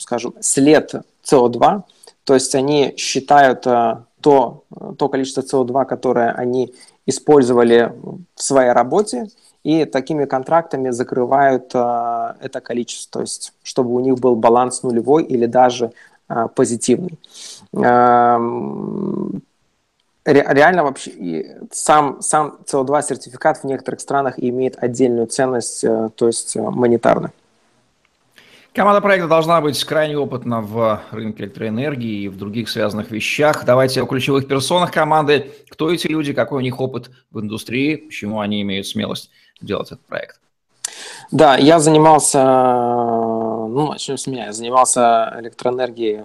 скажем, 0.00 0.34
след 0.40 0.92
СО2, 1.24 1.82
то 2.24 2.34
есть 2.34 2.54
они 2.56 2.94
считают 2.96 3.62
то, 3.62 4.64
то 4.98 5.08
количество 5.08 5.42
СО2, 5.42 5.84
которое 5.84 6.32
они 6.32 6.74
использовали 7.06 7.92
в 8.34 8.42
своей 8.42 8.72
работе, 8.72 9.28
и 9.64 9.84
такими 9.84 10.24
контрактами 10.24 10.90
закрывают 10.90 11.74
э, 11.74 12.34
это 12.40 12.60
количество, 12.60 13.20
то 13.20 13.20
есть 13.22 13.52
чтобы 13.62 13.94
у 13.94 14.00
них 14.00 14.18
был 14.18 14.36
баланс 14.36 14.82
нулевой 14.82 15.24
или 15.24 15.46
даже 15.46 15.92
э, 16.28 16.48
позитивный. 16.54 17.18
Э, 17.72 18.38
реально 20.24 20.84
вообще 20.84 21.58
сам, 21.70 22.20
сам 22.20 22.58
CO2 22.66 23.02
сертификат 23.02 23.58
в 23.58 23.64
некоторых 23.64 24.00
странах 24.00 24.34
имеет 24.38 24.82
отдельную 24.82 25.26
ценность, 25.26 25.84
э, 25.84 26.10
то 26.14 26.26
есть 26.26 26.56
э, 26.56 26.60
монетарную. 26.60 27.32
Команда 28.74 29.00
проекта 29.00 29.26
должна 29.26 29.60
быть 29.60 29.82
крайне 29.82 30.16
опытна 30.16 30.60
в 30.60 31.00
рынке 31.10 31.44
электроэнергии 31.44 32.22
и 32.22 32.28
в 32.28 32.36
других 32.36 32.68
связанных 32.68 33.10
вещах. 33.10 33.64
Давайте 33.64 34.02
о 34.02 34.06
ключевых 34.06 34.46
персонах 34.46 34.92
команды. 34.92 35.50
Кто 35.68 35.90
эти 35.90 36.06
люди, 36.06 36.32
какой 36.32 36.58
у 36.58 36.60
них 36.60 36.80
опыт 36.80 37.10
в 37.30 37.40
индустрии, 37.40 37.96
почему 37.96 38.38
они 38.40 38.62
имеют 38.62 38.86
смелость 38.86 39.30
делать 39.60 39.88
этот 39.88 40.06
проект? 40.06 40.40
Да, 41.32 41.56
я 41.56 41.80
занимался, 41.80 42.44
ну, 42.44 43.88
начнем 43.88 44.16
с 44.16 44.26
меня, 44.26 44.46
я 44.46 44.52
занимался 44.52 45.34
электроэнергией, 45.40 46.20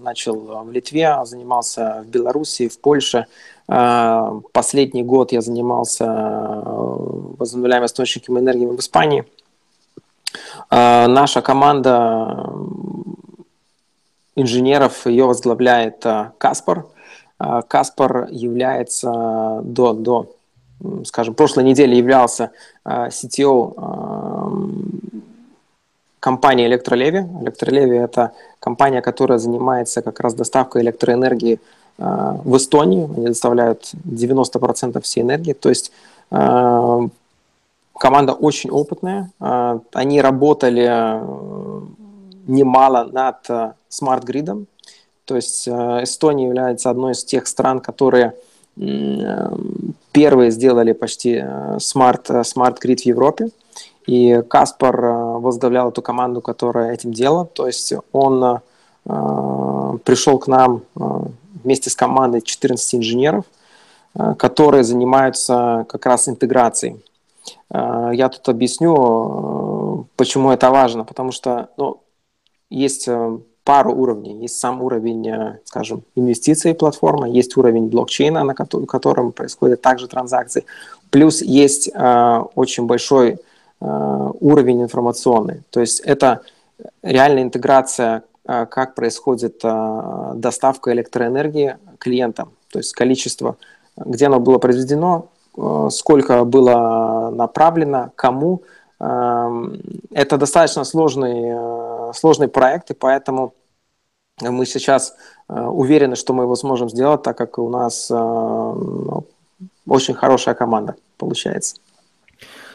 начал 0.00 0.64
в 0.64 0.70
Литве, 0.70 1.18
занимался 1.24 2.04
в 2.06 2.08
Беларуси, 2.08 2.68
в 2.68 2.80
Польше. 2.80 3.26
Последний 3.66 5.02
год 5.02 5.32
я 5.32 5.40
занимался 5.40 6.06
возобновляемыми 6.06 7.86
источниками 7.86 8.38
энергии 8.38 8.66
в 8.66 8.78
Испании– 8.78 9.24
наша 10.70 11.42
команда 11.42 12.52
инженеров, 14.36 15.06
ее 15.06 15.24
возглавляет 15.24 16.04
а, 16.06 16.32
Каспар. 16.38 16.86
А, 17.38 17.62
Каспар 17.62 18.28
является 18.30 19.60
до, 19.64 19.94
до 19.94 20.30
скажем, 21.04 21.34
прошлой 21.34 21.64
недели 21.64 21.96
являлся 21.96 22.50
CTO 22.84 23.72
компании 26.20 26.66
Электролеви. 26.66 27.26
Электролеви– 27.40 27.96
это 27.98 28.32
компания, 28.60 29.00
которая 29.00 29.38
занимается 29.38 30.02
как 30.02 30.20
раз 30.20 30.34
доставкой 30.34 30.82
электроэнергии 30.82 31.60
в 31.96 32.56
Эстонию. 32.56 33.08
Они 33.16 33.28
доставляют 33.28 33.90
90% 34.04 35.00
всей 35.00 35.22
энергии. 35.22 35.54
То 35.54 35.70
есть 35.70 35.92
Команда 37.98 38.34
очень 38.34 38.70
опытная. 38.70 39.30
А, 39.40 39.80
они 39.94 40.20
работали 40.20 40.86
э, 40.86 41.80
немало 42.46 43.08
над 43.10 43.48
э, 43.48 43.72
smart 43.88 44.21
grid 44.21 44.47
ом. 44.47 44.66
То 45.24 45.36
есть 45.36 45.66
э, 45.66 45.70
Эстония 46.02 46.46
является 46.46 46.90
одной 46.90 47.12
из 47.12 47.24
тех 47.24 47.46
стран, 47.46 47.80
которые 47.80 48.34
первые 50.12 50.50
сделали 50.50 50.92
почти 50.92 51.42
smart, 51.78 52.30
smart 52.44 52.75
grid 52.75 53.00
в 53.00 53.06
Европе. 53.06 53.48
И 54.06 54.42
Каспар 54.46 55.00
возглавлял 55.00 55.88
эту 55.88 56.02
команду, 56.02 56.42
которая 56.42 56.92
этим 56.92 57.10
делала. 57.10 57.46
То 57.46 57.66
есть 57.66 57.94
он 58.12 58.60
пришел 59.04 60.38
к 60.38 60.46
нам 60.46 60.82
вместе 61.64 61.88
с 61.88 61.96
командой 61.96 62.42
14 62.42 62.96
инженеров, 62.96 63.46
которые 64.36 64.84
занимаются 64.84 65.86
как 65.88 66.04
раз 66.04 66.28
интеграцией 66.28 67.00
я 67.70 68.28
тут 68.28 68.48
объясню, 68.48 68.94
э, 68.94 70.04
почему 70.16 70.50
это 70.50 70.70
важно, 70.70 71.04
потому 71.04 71.32
что 71.32 71.68
ну, 71.76 72.00
есть 72.70 73.08
э, 73.08 73.38
пару 73.64 73.94
уровней. 73.94 74.42
Есть 74.42 74.58
сам 74.60 74.82
уровень, 74.82 75.58
скажем, 75.64 76.04
инвестиций 76.14 76.74
платформы, 76.74 77.28
есть 77.28 77.56
уровень 77.56 77.88
блокчейна, 77.88 78.44
на 78.44 78.54
котором 78.54 79.32
происходят 79.32 79.82
также 79.82 80.06
транзакции, 80.06 80.64
плюс 81.10 81.42
есть 81.42 81.90
очень 82.54 82.86
большой 82.86 83.40
уровень 83.80 84.82
информационный. 84.82 85.64
То 85.70 85.80
есть 85.80 85.98
это 85.98 86.42
реальная 87.02 87.42
интеграция, 87.42 88.22
как 88.44 88.94
происходит 88.94 89.64
доставка 90.34 90.92
электроэнергии 90.92 91.76
клиентам, 91.98 92.52
то 92.70 92.78
есть 92.78 92.92
количество, 92.92 93.56
где 93.96 94.26
оно 94.26 94.38
было 94.38 94.58
произведено, 94.58 95.26
Э, 95.26 95.35
сколько 95.90 96.44
было 96.44 97.30
направлено, 97.30 98.10
кому. 98.14 98.62
Эм, 99.00 99.80
это 100.10 100.38
достаточно 100.38 100.84
сложный, 100.84 101.44
э, 101.48 102.12
сложный 102.14 102.48
проект, 102.48 102.90
и 102.90 102.94
поэтому 102.94 103.54
мы 104.40 104.66
сейчас 104.66 105.14
э, 105.48 105.60
уверены, 105.60 106.16
что 106.16 106.32
мы 106.32 106.44
его 106.44 106.56
сможем 106.56 106.88
сделать, 106.88 107.22
так 107.22 107.36
как 107.36 107.58
у 107.58 107.68
нас 107.68 108.10
ну, 108.10 109.24
очень 109.86 110.14
хорошая 110.14 110.54
команда 110.54 110.96
получается. 111.18 111.76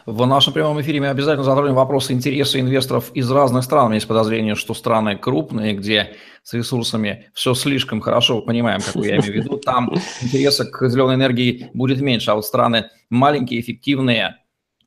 В 0.06 0.26
нашем 0.26 0.54
прямом 0.54 0.82
эфире 0.82 1.00
мы 1.00 1.10
обязательно 1.10 1.44
затронем 1.44 1.76
вопросы 1.76 2.14
интереса 2.14 2.60
инвесторов 2.60 3.12
из 3.14 3.30
разных 3.30 3.64
стран. 3.64 3.86
У 3.86 3.88
меня 3.90 3.96
есть 3.96 4.08
подозрение, 4.08 4.56
что 4.56 4.74
страны 4.74 5.16
крупные, 5.16 5.74
где 5.74 6.16
с 6.42 6.54
ресурсами 6.54 7.30
все 7.36 7.54
слишком 7.54 8.02
хорошо, 8.02 8.42
понимаем, 8.42 8.82
какую 8.82 9.06
я 9.06 9.18
имею 9.18 9.32
в 9.32 9.36
виду, 9.36 9.58
там 9.58 9.94
интереса 10.22 10.66
к 10.66 10.90
зеленой 10.90 11.16
энергии 11.16 11.70
будет 11.76 12.02
меньше, 12.02 12.32
а 12.32 12.36
вот 12.36 12.46
страны 12.48 12.90
маленькие, 13.12 13.62
эффективные, 13.62 14.38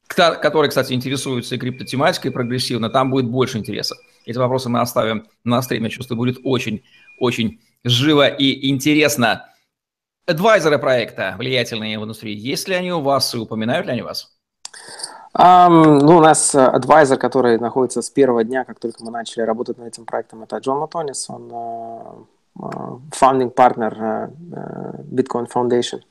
которые, 0.08 0.68
кстати, 0.68 0.92
интересуются 0.92 1.54
и 1.54 1.58
криптотематикой 1.58 2.32
прогрессивно, 2.32 2.90
там 2.90 3.10
будет 3.10 3.26
больше 3.26 3.58
интереса. 3.58 3.94
Эти 4.26 4.38
вопросы 4.38 4.68
мы 4.68 4.80
оставим 4.80 5.28
на 5.44 5.62
стриме. 5.62 5.90
Чувствую, 5.90 6.18
будет 6.18 6.38
очень-очень 6.42 7.60
живо 7.84 8.26
и 8.26 8.68
интересно. 8.68 9.46
Адвайзеры 10.26 10.78
проекта, 10.78 11.36
влиятельные 11.38 12.00
в 12.00 12.04
индустрии, 12.04 12.34
есть 12.34 12.66
ли 12.66 12.74
они 12.74 12.92
у 12.92 13.00
вас 13.00 13.32
и 13.34 13.38
упоминают 13.38 13.86
ли 13.86 13.92
они 13.92 14.02
вас? 14.02 14.34
Um, 15.36 15.98
ну, 16.00 16.18
у 16.18 16.20
нас 16.20 16.54
адвайзер, 16.54 17.18
который 17.18 17.58
находится 17.58 18.02
с 18.02 18.10
первого 18.10 18.44
дня, 18.44 18.64
как 18.64 18.78
только 18.78 19.02
мы 19.04 19.10
начали 19.10 19.42
работать 19.42 19.78
над 19.78 19.88
этим 19.88 20.04
проектом, 20.04 20.44
это 20.44 20.58
Джон 20.58 20.78
Матонис, 20.78 21.28
он 21.28 21.50
uh, 21.50 22.26
uh, 22.60 23.00
founding 23.10 23.52
partner 23.52 24.30
Bitcoin 25.10 25.48
Foundation. 25.52 26.02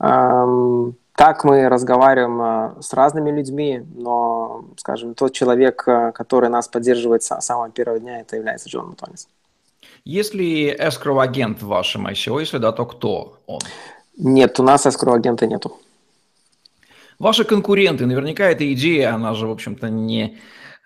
Um, 0.00 0.94
так 1.14 1.44
мы 1.44 1.68
разговариваем 1.68 2.82
с 2.82 2.92
разными 2.92 3.30
людьми, 3.30 3.82
но, 3.94 4.64
скажем, 4.76 5.14
тот 5.14 5.32
человек, 5.32 5.82
который 6.14 6.50
нас 6.50 6.68
поддерживает 6.68 7.22
с 7.22 7.40
самого 7.40 7.70
первого 7.70 8.00
дня, 8.00 8.20
это 8.20 8.36
является 8.36 8.68
Джон 8.68 8.88
Матонис. 8.88 9.28
Есть 10.04 10.34
ли 10.34 10.70
escrow-агент 10.70 11.62
в 11.62 11.68
вашем 11.68 12.06
ICO? 12.06 12.40
Если 12.40 12.58
да, 12.58 12.72
то 12.72 12.84
кто 12.84 13.38
он? 13.46 13.60
Нет, 14.18 14.60
у 14.60 14.62
нас 14.62 14.86
escrow-агента 14.86 15.46
нету. 15.46 15.78
Ваши 17.18 17.44
конкуренты, 17.44 18.06
наверняка 18.06 18.50
эта 18.50 18.70
идея, 18.74 19.14
она 19.14 19.34
же, 19.34 19.46
в 19.46 19.50
общем-то, 19.50 19.88
не 19.88 20.38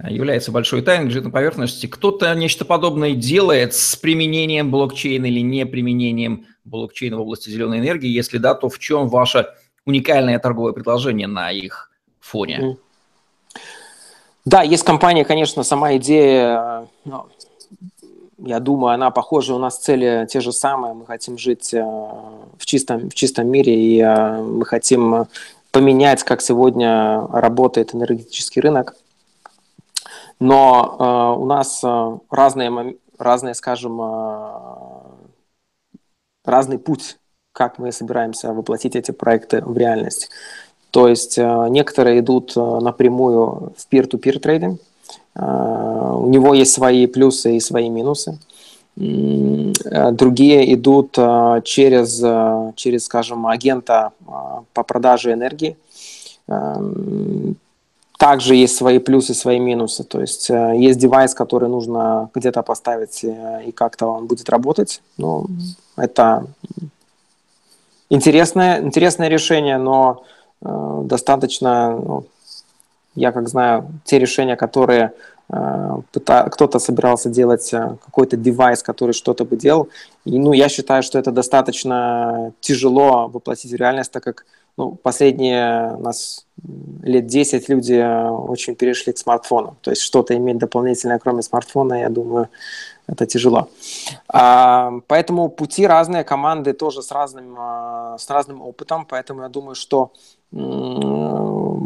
является 0.09 0.53
большой 0.53 0.83
тайной, 0.83 1.07
лежит 1.07 1.25
на 1.25 1.31
поверхности. 1.31 1.87
Кто-то 1.87 2.33
нечто 2.35 2.65
подобное 2.65 3.13
делает 3.13 3.75
с 3.75 3.97
применением 3.97 4.71
блокчейна 4.71 5.27
или 5.27 5.41
не 5.41 5.67
применением 5.67 6.47
блокчейна 6.65 7.19
в 7.19 7.21
области 7.23 7.51
зеленой 7.51 7.81
энергии? 7.81 8.09
Если 8.09 8.39
да, 8.39 8.55
то 8.55 8.69
в 8.69 8.79
чем 8.79 9.09
ваше 9.09 9.49
уникальное 9.85 10.39
торговое 10.39 10.73
предложение 10.73 11.27
на 11.27 11.51
их 11.51 11.91
фоне? 12.21 12.77
Да, 14.45 14.63
есть 14.63 14.85
компания, 14.85 15.25
конечно, 15.25 15.63
сама 15.65 15.97
идея, 15.97 16.89
ну, 17.05 17.27
я 18.39 18.59
думаю, 18.59 18.95
она 18.95 19.11
похожа, 19.11 19.55
у 19.55 19.59
нас 19.59 19.79
цели 19.79 20.27
те 20.31 20.41
же 20.41 20.53
самые, 20.53 20.95
мы 20.95 21.05
хотим 21.05 21.37
жить 21.37 21.75
э, 21.75 21.83
в 21.83 22.65
чистом, 22.65 23.11
в 23.11 23.15
чистом 23.15 23.49
мире, 23.49 23.79
и 23.79 24.01
э, 24.01 24.41
мы 24.41 24.65
хотим 24.65 25.27
поменять, 25.73 26.23
как 26.25 26.41
сегодня 26.41 27.27
работает 27.29 27.95
энергетический 27.95 28.61
рынок. 28.61 28.97
Но 30.39 30.97
э, 30.99 31.41
у 31.41 31.45
нас 31.45 31.83
э, 31.85 32.19
разные, 32.31 32.97
разные, 33.19 33.55
скажем, 33.55 34.01
э, 34.01 34.51
разный 36.45 36.79
путь, 36.79 37.19
как 37.53 37.79
мы 37.79 37.93
собираемся 37.93 38.53
воплотить 38.53 38.97
эти 38.97 39.11
проекты 39.11 39.63
в 39.63 39.77
реальность. 39.77 40.31
То 40.91 41.09
есть 41.09 41.39
э, 41.39 41.67
некоторые 41.69 42.21
идут 42.21 42.57
э, 42.57 42.61
напрямую 42.61 43.75
в 43.77 43.93
peer-to-peer 43.93 44.39
трейдинг, 44.39 44.81
э, 45.37 45.41
у 45.41 46.29
него 46.29 46.55
есть 46.55 46.73
свои 46.73 47.07
плюсы 47.07 47.57
и 47.57 47.61
свои 47.61 47.89
минусы. 47.91 48.39
Э, 49.01 50.11
другие 50.13 50.75
идут 50.75 51.15
э, 51.17 51.63
через, 51.65 52.23
э, 52.23 52.73
через, 52.77 53.05
скажем, 53.05 53.47
агента 53.47 54.13
по 54.75 54.83
продаже 54.83 55.33
энергии. 55.33 55.77
Также 58.19 58.55
есть 58.55 58.77
свои 58.77 58.99
плюсы, 58.99 59.35
свои 59.35 59.59
минусы. 59.61 60.05
То 60.05 60.21
есть 60.21 60.51
есть 60.51 60.99
девайс, 60.99 61.33
который 61.33 61.69
нужно 61.69 62.29
где-то 62.35 62.63
поставить, 62.63 63.25
и 63.25 63.73
как-то 63.73 64.07
он 64.09 64.27
будет 64.27 64.51
работать. 64.51 65.01
Ну, 65.17 65.47
это 65.97 66.45
интересное, 68.11 68.83
интересное 68.83 69.29
решение, 69.29 69.79
но 69.79 70.25
достаточно, 70.61 71.93
ну, 71.93 72.25
я 73.15 73.31
как 73.33 73.49
знаю, 73.49 73.87
те 74.05 74.19
решения, 74.19 74.57
которые 74.57 75.13
Э, 75.13 75.40
кто-то 76.51 76.79
собирался 76.79 77.29
делать 77.29 77.75
э, 77.75 77.97
какой-то 78.05 78.37
девайс, 78.37 78.83
который 78.83 79.13
что-то 79.13 79.45
бы 79.45 79.57
делал. 79.57 79.89
И, 80.25 80.39
ну, 80.39 80.53
я 80.53 80.69
считаю, 80.69 81.03
что 81.03 81.19
это 81.19 81.33
достаточно 81.33 82.53
тяжело 82.61 83.29
воплотить 83.29 83.73
в 83.73 83.77
реальность, 83.77 84.13
так 84.13 84.23
как 84.23 84.45
ну, 84.77 84.93
последние 84.93 85.97
у 85.97 86.03
нас 86.03 86.47
лет 87.03 87.27
10 87.27 87.69
люди 87.69 87.95
э, 87.95 88.31
очень 88.31 88.77
перешли 88.77 89.13
к 89.13 89.19
смартфону. 89.19 89.77
То 89.81 89.91
есть 89.91 90.03
что-то 90.03 90.37
иметь 90.37 90.59
дополнительное, 90.59 91.19
кроме 91.19 91.43
смартфона, 91.43 91.95
я 92.01 92.09
думаю, 92.09 92.49
это 93.09 93.27
тяжело. 93.27 93.69
А, 94.29 94.93
поэтому 95.09 95.49
пути 95.49 95.87
разные, 95.87 96.23
команды 96.23 96.75
тоже 96.75 97.03
с 97.03 97.11
разным, 97.11 97.57
с 98.19 98.31
разным 98.31 98.63
опытом, 98.63 99.05
поэтому 99.05 99.43
я 99.43 99.49
думаю, 99.49 99.75
что 99.75 100.13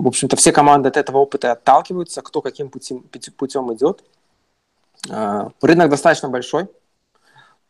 в 0.04 0.08
общем-то, 0.08 0.36
все 0.36 0.52
команды 0.52 0.90
от 0.90 0.98
этого 0.98 1.16
опыта 1.16 1.52
отталкиваются, 1.52 2.20
кто 2.20 2.42
каким 2.42 2.68
путем, 2.68 3.04
путем 3.38 3.72
идет. 3.72 4.04
А, 5.08 5.48
рынок 5.62 5.88
достаточно 5.88 6.28
большой, 6.28 6.66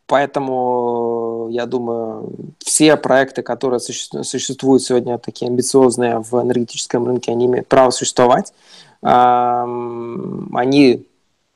поэтому, 0.05 1.47
я 1.49 1.65
думаю, 1.65 2.29
все 2.59 2.97
проекты, 2.97 3.41
которые 3.41 3.79
существуют 3.79 4.83
сегодня, 4.83 5.17
такие 5.17 5.47
амбициозные 5.47 6.19
в 6.19 6.33
энергетическом 6.41 7.07
рынке, 7.07 7.31
они 7.31 7.45
имеют 7.45 7.69
право 7.69 7.91
существовать. 7.91 8.53
Они 9.01 11.07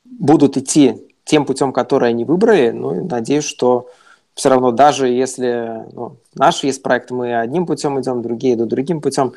будут 0.04 0.56
идти 0.56 1.06
тем 1.24 1.44
путем, 1.44 1.74
который 1.74 2.08
они 2.08 2.24
выбрали. 2.24 2.70
Ну, 2.70 3.06
надеюсь, 3.06 3.44
что 3.44 3.90
все 4.32 4.48
равно, 4.48 4.70
даже 4.70 5.08
если 5.08 5.84
ну, 5.92 6.16
наш 6.34 6.64
есть 6.64 6.82
проект, 6.82 7.10
мы 7.10 7.38
одним 7.38 7.66
путем 7.66 8.00
идем, 8.00 8.22
другие 8.22 8.54
идут 8.54 8.70
другим 8.70 9.02
путем, 9.02 9.34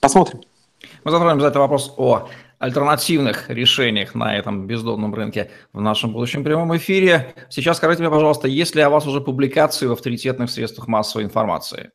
посмотрим. 0.00 0.40
Мы 1.04 1.10
затронем 1.10 1.40
за 1.40 1.48
это 1.48 1.58
вопрос 1.58 1.94
о 1.96 2.28
альтернативных 2.58 3.48
решениях 3.48 4.14
на 4.14 4.36
этом 4.36 4.66
бездомном 4.66 5.14
рынке 5.14 5.50
в 5.72 5.80
нашем 5.80 6.12
будущем 6.12 6.44
прямом 6.44 6.76
эфире. 6.76 7.34
Сейчас 7.48 7.78
скажите 7.78 8.02
мне, 8.02 8.10
пожалуйста, 8.10 8.48
есть 8.48 8.74
ли 8.74 8.84
у 8.84 8.90
вас 8.90 9.06
уже 9.06 9.20
публикации 9.20 9.86
в 9.86 9.92
авторитетных 9.92 10.50
средствах 10.50 10.86
массовой 10.86 11.24
информации? 11.24 11.90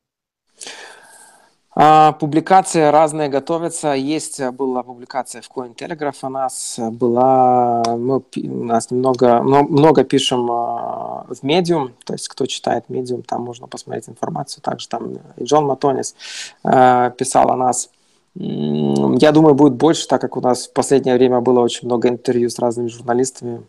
А, 1.77 2.13
публикации 2.13 2.83
разные 2.83 3.27
готовятся. 3.27 3.93
Есть 3.93 4.39
э, 4.39 4.51
была 4.51 4.81
публикация 4.81 5.41
в 5.41 5.49
Cointelegraph 5.53 6.15
о 6.21 6.29
нас, 6.29 6.79
была, 6.79 7.83
мы 7.85 8.23
нас 8.33 8.91
немного, 8.91 9.41
много 9.43 10.05
пишем 10.05 10.49
а, 10.49 11.25
в 11.27 11.43
Medium, 11.43 11.91
то 12.05 12.13
есть 12.13 12.29
кто 12.29 12.45
читает 12.45 12.85
Medium, 12.87 13.23
там 13.23 13.41
можно 13.41 13.67
посмотреть 13.67 14.07
информацию. 14.07 14.63
Также 14.63 14.87
там 14.87 15.15
и 15.35 15.43
Джон 15.43 15.65
Матонис 15.65 16.15
э, 16.63 17.11
писал 17.17 17.51
о 17.51 17.57
нас. 17.57 17.89
Я 18.35 19.31
думаю, 19.33 19.53
будет 19.53 19.73
больше, 19.73 20.07
так 20.07 20.21
как 20.21 20.37
у 20.37 20.41
нас 20.41 20.67
в 20.67 20.73
последнее 20.73 21.15
время 21.15 21.41
было 21.41 21.59
очень 21.59 21.87
много 21.87 22.07
интервью 22.07 22.49
с 22.49 22.57
разными 22.57 22.87
журналистами. 22.87 23.63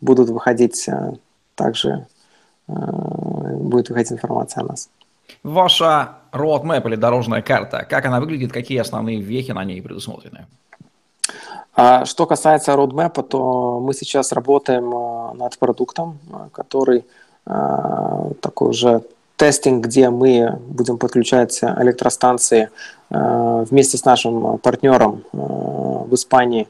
Будут 0.00 0.30
выходить 0.30 0.88
э, 0.88 1.12
также, 1.54 2.06
будет 2.66 3.90
выходить 3.90 4.12
информация 4.12 4.62
о 4.62 4.66
нас. 4.66 4.88
Ваша 5.42 6.18
roadmap 6.32 6.86
или 6.86 6.96
дорожная 6.96 7.42
карта, 7.42 7.86
как 7.88 8.06
она 8.06 8.20
выглядит, 8.20 8.52
какие 8.52 8.78
основные 8.78 9.20
вехи 9.20 9.52
на 9.52 9.64
ней 9.64 9.80
предусмотрены? 9.80 10.46
А, 11.74 12.04
что 12.06 12.26
касается 12.26 12.72
roadmap, 12.72 13.22
то 13.22 13.78
мы 13.78 13.94
сейчас 13.94 14.32
работаем 14.32 14.92
а, 14.94 15.34
над 15.34 15.56
продуктом, 15.58 16.18
а, 16.32 16.48
который 16.52 17.04
такой 18.42 18.68
уже 18.68 19.00
тестинг, 19.36 19.86
где 19.86 20.10
мы 20.10 20.58
будем 20.68 20.98
подключать 20.98 21.62
электростанции 21.62 22.68
вместе 23.08 23.96
с 23.96 24.04
нашим 24.04 24.58
партнером 24.58 25.24
в 25.32 26.14
Испании. 26.14 26.68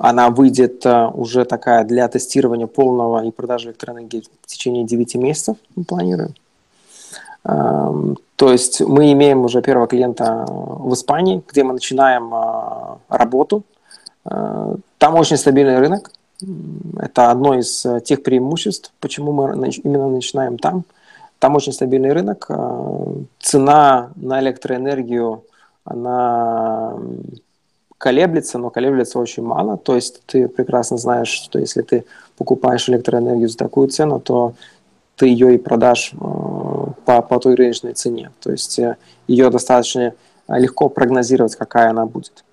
Она 0.00 0.30
выйдет 0.30 0.84
уже 0.84 1.44
такая 1.44 1.84
для 1.84 2.08
тестирования 2.08 2.66
полного 2.66 3.24
и 3.24 3.30
продажи 3.30 3.68
электроэнергии 3.68 4.24
в 4.40 4.46
течение 4.48 4.82
9 4.82 5.14
месяцев, 5.14 5.58
мы 5.76 5.84
планируем. 5.84 6.34
То 7.44 8.50
есть 8.52 8.80
мы 8.80 9.12
имеем 9.12 9.44
уже 9.44 9.62
первого 9.62 9.86
клиента 9.86 10.44
в 10.48 10.92
Испании, 10.94 11.42
где 11.48 11.64
мы 11.64 11.74
начинаем 11.74 12.32
а, 12.32 12.98
работу. 13.08 13.62
А, 14.24 14.76
там 14.98 15.14
очень 15.16 15.36
стабильный 15.36 15.78
рынок. 15.78 16.10
Это 16.98 17.30
одно 17.30 17.54
из 17.54 17.86
э, 17.86 18.00
тех 18.00 18.24
преимуществ, 18.24 18.92
почему 18.98 19.30
мы 19.32 19.68
именно 19.84 20.08
начинаем 20.08 20.58
там. 20.58 20.84
Там 21.38 21.54
очень 21.54 21.72
стабильный 21.72 22.12
рынок. 22.12 22.48
Цена 23.38 24.10
на 24.16 24.40
электроэнергию, 24.40 25.44
она 25.84 26.96
колеблется, 27.98 28.58
но 28.58 28.70
колеблется 28.70 29.20
очень 29.20 29.44
мало. 29.44 29.76
То 29.76 29.94
есть 29.94 30.20
ты 30.26 30.48
прекрасно 30.48 30.98
знаешь, 30.98 31.28
что 31.28 31.60
если 31.60 31.82
ты 31.82 32.04
покупаешь 32.36 32.88
электроэнергию 32.88 33.48
за 33.48 33.56
такую 33.56 33.86
цену, 33.88 34.18
то 34.18 34.54
ты 35.16 35.26
ее 35.26 35.54
и 35.54 35.58
продашь 35.58 36.12
по, 36.12 37.22
по 37.22 37.38
той 37.38 37.54
рыночной 37.54 37.94
цене. 37.94 38.30
То 38.40 38.50
есть 38.50 38.80
ее 39.26 39.50
достаточно 39.50 40.14
легко 40.48 40.88
прогнозировать, 40.88 41.56
какая 41.56 41.90
она 41.90 42.06
будет. 42.06 42.44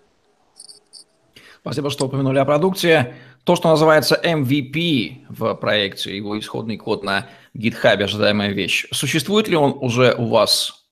Спасибо, 1.62 1.90
что 1.90 2.06
упомянули 2.06 2.40
о 2.40 2.46
продукте. 2.46 3.14
То, 3.44 3.56
что 3.56 3.70
называется 3.70 4.20
MVP 4.24 5.26
в 5.30 5.56
проекте, 5.56 6.16
его 6.16 6.38
исходный 6.38 6.78
код 6.78 7.04
на 7.04 7.26
GitHub, 7.56 8.04
ожидаемая 8.04 8.50
вещь. 8.52 8.88
Существует 8.92 9.48
ли 9.48 9.56
он 9.56 9.78
уже 9.82 10.14
у 10.18 10.28
вас? 10.28 10.86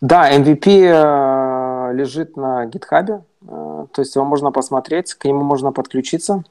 Да, 0.00 0.36
MVP 0.36 1.92
лежит 1.94 2.36
на 2.36 2.66
GitHub, 2.66 3.22
то 3.46 3.88
есть 3.98 4.14
его 4.14 4.24
можно 4.24 4.50
посмотреть, 4.50 5.14
к 5.14 5.24
нему 5.24 5.44
можно 5.44 5.72
подключиться 5.72 6.42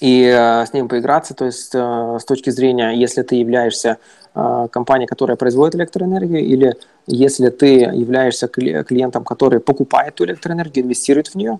и 0.00 0.24
э, 0.24 0.66
с 0.66 0.72
ним 0.72 0.88
поиграться. 0.88 1.34
То 1.34 1.44
есть 1.44 1.74
э, 1.74 2.18
с 2.20 2.24
точки 2.24 2.50
зрения, 2.50 2.92
если 2.92 3.22
ты 3.22 3.36
являешься 3.36 3.98
э, 4.34 4.68
компанией, 4.70 5.06
которая 5.06 5.36
производит 5.36 5.74
электроэнергию, 5.74 6.44
или 6.44 6.74
если 7.06 7.48
ты 7.50 7.80
являешься 7.80 8.46
клиентом, 8.48 9.24
который 9.24 9.60
покупает 9.60 10.14
эту 10.14 10.24
электроэнергию, 10.24 10.84
инвестирует 10.84 11.28
в 11.28 11.34
нее, 11.34 11.58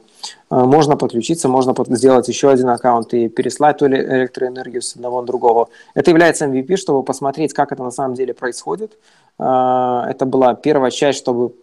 можно 0.51 0.97
подключиться, 0.97 1.49
можно 1.49 1.75
сделать 1.97 2.29
еще 2.29 2.51
один 2.51 2.69
аккаунт 2.69 3.15
и 3.15 3.29
переслать 3.29 3.77
эту 3.77 3.87
электроэнергию 3.87 4.83
с 4.83 4.95
одного 4.95 5.21
на 5.21 5.27
другого. 5.27 5.69
Это 5.95 6.11
является 6.11 6.47
MVP, 6.47 6.77
чтобы 6.77 7.03
посмотреть, 7.03 7.53
как 7.53 7.73
это 7.73 7.83
на 7.83 7.91
самом 7.91 8.15
деле 8.15 8.33
происходит. 8.33 8.97
Это 9.39 10.27
была 10.27 10.55
первая 10.55 10.91
часть, 10.91 11.19
чтобы 11.19 11.55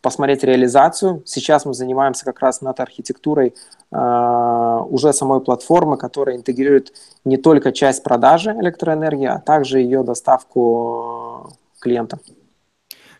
посмотреть 0.00 0.44
реализацию. 0.44 1.22
Сейчас 1.26 1.66
мы 1.66 1.74
занимаемся 1.74 2.24
как 2.24 2.40
раз 2.40 2.62
над 2.62 2.80
архитектурой 2.80 3.52
уже 3.90 5.12
самой 5.12 5.40
платформы, 5.40 5.96
которая 5.96 6.36
интегрирует 6.36 6.92
не 7.24 7.36
только 7.36 7.72
часть 7.72 8.02
продажи 8.02 8.50
электроэнергии, 8.50 9.26
а 9.26 9.38
также 9.38 9.80
ее 9.80 10.02
доставку 10.02 11.56
клиентам. 11.80 12.20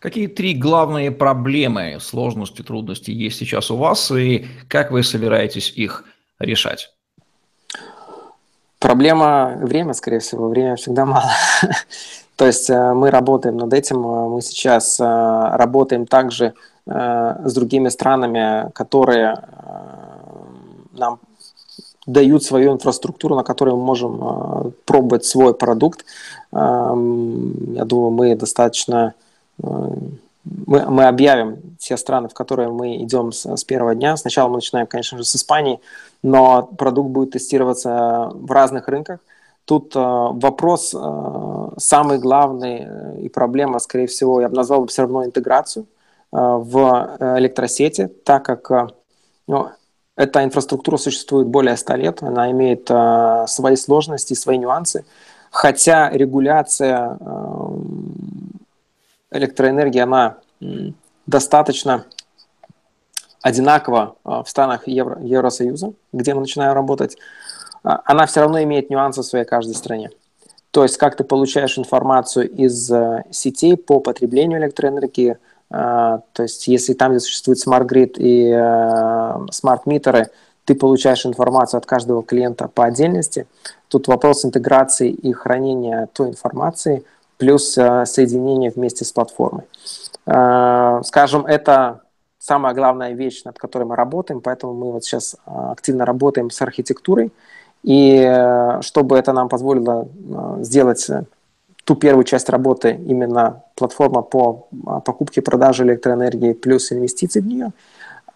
Какие 0.01 0.27
три 0.27 0.55
главные 0.55 1.11
проблемы, 1.11 1.97
сложности, 2.01 2.63
трудности 2.63 3.11
есть 3.11 3.39
сейчас 3.39 3.71
у 3.71 3.77
вас 3.77 4.11
и 4.11 4.47
как 4.69 4.91
вы 4.91 5.03
собираетесь 5.03 5.73
их 5.75 6.05
решать? 6.39 6.93
Проблема 8.79 9.57
время, 9.63 9.95
скорее 9.95 10.19
всего, 10.19 10.49
время 10.49 10.77
всегда 10.77 11.07
мало. 11.07 11.31
То 12.37 12.47
есть 12.47 12.69
э, 12.69 12.93
мы 12.93 13.11
работаем 13.11 13.57
над 13.57 13.73
этим, 13.73 14.01
мы 14.01 14.43
сейчас 14.43 15.01
э, 15.01 15.05
работаем 15.05 16.07
также 16.07 16.55
с 16.87 17.55
другими 17.55 17.89
странами, 17.89 18.71
которые 18.73 19.39
нам 20.93 21.19
дают 22.07 22.45
свою 22.45 22.73
инфраструктуру, 22.73 23.35
на 23.35 23.45
которой 23.45 23.75
мы 23.75 23.83
можем 23.83 24.21
э, 24.23 24.71
пробовать 24.85 25.25
свой 25.25 25.55
продукт. 25.55 26.05
Э, 26.53 26.57
я 26.57 27.85
думаю, 27.85 28.11
мы 28.11 28.35
достаточно... 28.37 29.15
Э, 29.63 29.89
мы, 30.67 30.85
мы 30.91 31.05
объявим 31.05 31.57
те 31.79 31.97
страны, 31.97 32.29
в 32.29 32.35
которые 32.35 32.69
мы 32.69 32.97
идем 33.03 33.33
с, 33.33 33.47
с 33.47 33.65
первого 33.65 33.95
дня. 33.95 34.17
Сначала 34.17 34.49
мы 34.49 34.57
начинаем, 34.57 34.87
конечно 34.87 35.17
же, 35.17 35.25
с 35.25 35.35
Испании, 35.37 35.81
но 36.23 36.63
продукт 36.63 37.11
будет 37.11 37.31
тестироваться 37.31 38.31
в 38.35 38.51
разных 38.51 38.89
рынках. 38.89 39.21
Тут 39.65 39.97
э, 39.97 39.99
вопрос 39.99 40.95
э, 40.95 41.69
самый 41.79 42.19
главный 42.19 43.25
и 43.25 43.29
проблема, 43.31 43.79
скорее 43.79 44.07
всего, 44.07 44.41
я 44.41 44.49
бы 44.49 44.57
назвал 44.57 44.87
все 44.87 45.03
равно 45.03 45.25
интеграцию 45.25 45.87
э, 46.33 46.37
в 46.37 47.17
электросети, 47.39 48.09
так 48.25 48.45
как 48.45 48.93
ну, 49.47 49.69
эта 50.17 50.45
инфраструктура 50.45 50.97
существует 50.97 51.49
более 51.49 51.77
100 51.77 51.95
лет, 51.97 52.23
она 52.23 52.51
имеет 52.53 52.89
э, 52.89 53.45
свои 53.49 53.77
сложности, 53.77 54.35
свои 54.35 54.59
нюансы, 54.59 55.05
хотя 55.51 56.11
регуляция 56.11 57.19
э, 57.19 57.69
электроэнергии, 59.33 59.99
она 59.99 60.37
э, 60.61 60.93
достаточно 61.27 62.05
одинакова 63.43 64.17
э, 64.25 64.29
в 64.45 64.49
странах 64.49 64.87
Евро, 64.87 65.21
Евросоюза, 65.21 65.95
где 66.13 66.35
мы 66.35 66.43
начинаем 66.43 66.75
работать, 66.75 67.17
э, 67.83 67.89
она 68.05 68.27
все 68.27 68.41
равно 68.41 68.63
имеет 68.63 68.91
нюансы 68.91 69.23
в 69.23 69.27
своей 69.27 69.45
каждой 69.45 69.75
стране. 69.75 70.11
То 70.71 70.85
есть 70.85 70.97
как 70.97 71.17
ты 71.17 71.25
получаешь 71.25 71.77
информацию 71.77 72.49
из 72.49 72.89
э, 72.91 73.25
сетей 73.33 73.77
по 73.77 73.99
потреблению 73.99 74.61
электроэнергии– 74.61 75.39
а, 75.47 75.54
то 75.71 76.43
есть 76.43 76.69
если 76.69 76.95
там, 76.95 77.13
где 77.13 77.21
существует 77.21 77.59
Smart 77.59 77.87
Grid 77.87 78.15
и 78.17 78.51
э, 78.51 79.47
смарт-митеры, 79.51 80.31
ты 80.65 80.75
получаешь 80.75 81.27
информацию 81.27 81.79
от 81.79 81.87
каждого 81.87 82.23
клиента 82.23 82.69
по 82.69 82.85
отдельности. 82.85 83.47
Тут 83.89 84.09
вопрос 84.09 84.45
интеграции 84.45 85.11
и 85.11 85.33
хранения 85.33 86.09
той 86.13 86.31
информации 86.31 87.05
плюс 87.39 87.77
э, 87.77 88.07
соединения 88.07 88.71
вместе 88.71 89.05
с 89.05 89.13
платформой. 89.13 89.65
Э, 90.27 91.01
скажем, 91.05 91.45
это 91.47 92.03
самая 92.39 92.75
главная 92.75 93.13
вещь, 93.13 93.43
над 93.45 93.59
которой 93.59 93.85
мы 93.85 93.97
работаем, 93.97 94.41
поэтому 94.41 94.75
мы 94.75 94.93
вот 94.93 95.05
сейчас 95.05 95.37
активно 95.45 96.05
работаем 96.05 96.51
с 96.51 96.61
архитектурой, 96.63 97.33
и 97.83 98.79
чтобы 98.81 99.19
это 99.19 99.33
нам 99.33 99.49
позволило 99.49 100.09
сделать 100.61 101.11
ту 101.85 101.95
первую 101.97 102.25
часть 102.25 102.49
работы, 102.49 102.99
именно 103.07 103.63
платформа 103.75 104.23
по 104.23 104.69
а, 104.87 105.01
покупке 105.01 105.41
и 105.41 105.45
продаже 105.45 105.85
электроэнергии 105.85 106.55
плюс 106.55 106.91
инвестиции 106.93 107.41
в 107.41 107.47
нее, 107.47 107.73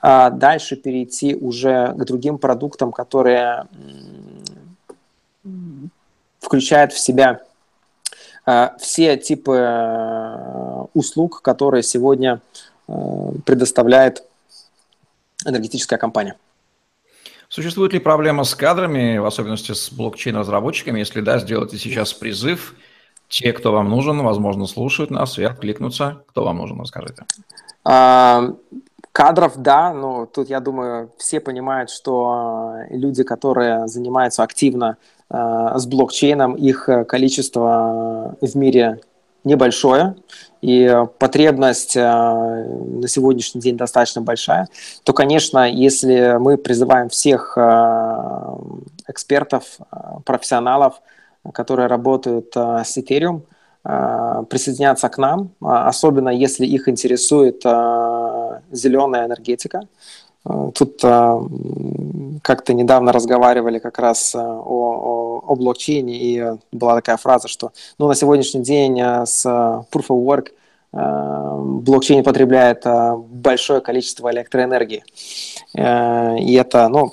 а 0.00 0.30
дальше 0.30 0.76
перейти 0.76 1.34
уже 1.34 1.94
к 1.96 2.04
другим 2.04 2.38
продуктам, 2.38 2.92
которые 2.92 3.64
включают 6.40 6.92
в 6.92 6.98
себя 6.98 7.40
а, 8.44 8.76
все 8.78 9.16
типы 9.16 9.56
а, 9.58 10.86
услуг, 10.94 11.42
которые 11.42 11.82
сегодня 11.82 12.40
предоставляет 13.44 14.22
энергетическая 15.44 15.98
компания. 15.98 16.36
Существует 17.50 17.92
ли 17.92 17.98
проблема 17.98 18.44
с 18.44 18.54
кадрами, 18.54 19.18
в 19.18 19.26
особенности 19.26 19.72
с 19.72 19.92
блокчейн-разработчиками? 19.92 20.98
Если 20.98 21.20
да, 21.20 21.38
сделайте 21.38 21.76
сейчас 21.76 22.14
призыв– 22.14 22.74
те, 23.28 23.52
кто 23.52 23.72
вам 23.72 23.88
нужен, 23.88 24.22
возможно, 24.22 24.66
слушают 24.66 25.10
нас 25.10 25.38
и 25.38 25.44
откликнутся. 25.44 26.22
Кто 26.28 26.44
вам 26.44 26.58
нужен, 26.58 26.80
расскажите. 26.80 27.24
А, 27.84 28.54
кадров, 29.12 29.52
да, 29.56 29.92
но 29.92 30.26
тут, 30.26 30.48
я 30.48 30.60
думаю, 30.60 31.10
все 31.18 31.40
понимают, 31.40 31.90
что 31.90 32.74
люди, 32.90 33.22
которые 33.22 33.86
занимаются 33.86 34.42
активно 34.42 34.96
э, 35.30 35.72
с 35.74 35.86
блокчейном, 35.86 36.54
их 36.54 36.88
количество 37.06 38.36
в 38.40 38.54
мире 38.56 39.00
небольшое, 39.44 40.16
и 40.62 41.04
потребность 41.18 41.96
э, 41.96 42.00
на 42.02 43.08
сегодняшний 43.08 43.60
день 43.60 43.76
достаточно 43.76 44.22
большая, 44.22 44.68
то, 45.04 45.12
конечно, 45.12 45.70
если 45.70 46.36
мы 46.38 46.56
призываем 46.56 47.08
всех 47.08 47.54
э, 47.56 48.56
экспертов, 49.06 49.64
профессионалов, 50.24 51.00
которые 51.52 51.86
работают 51.86 52.52
а, 52.56 52.84
с 52.84 52.96
Ethereum, 52.96 53.42
а, 53.84 54.42
присоединяться 54.44 55.08
к 55.08 55.18
нам, 55.18 55.50
а, 55.60 55.88
особенно 55.88 56.30
если 56.30 56.66
их 56.66 56.88
интересует 56.88 57.62
зеленая 58.70 59.26
энергетика. 59.26 59.82
Тут 60.74 61.00
как-то 61.00 62.72
недавно 62.72 63.12
разговаривали 63.12 63.78
как 63.78 63.98
раз 63.98 64.34
о, 64.34 64.40
о, 64.40 65.42
о 65.46 65.56
блокчейне, 65.56 66.16
и 66.16 66.44
была 66.72 66.94
такая 66.94 67.18
фраза, 67.18 67.48
что 67.48 67.72
ну, 67.98 68.08
на 68.08 68.14
сегодняшний 68.14 68.62
день 68.62 68.98
с 68.98 69.44
Proof 69.44 70.08
of 70.08 70.24
Work 70.24 70.52
блокчейн 71.82 72.24
потребляет 72.24 72.84
большое 73.28 73.80
количество 73.82 74.30
электроэнергии. 74.32 75.04
И 75.74 76.54
это, 76.54 76.88
ну, 76.88 77.12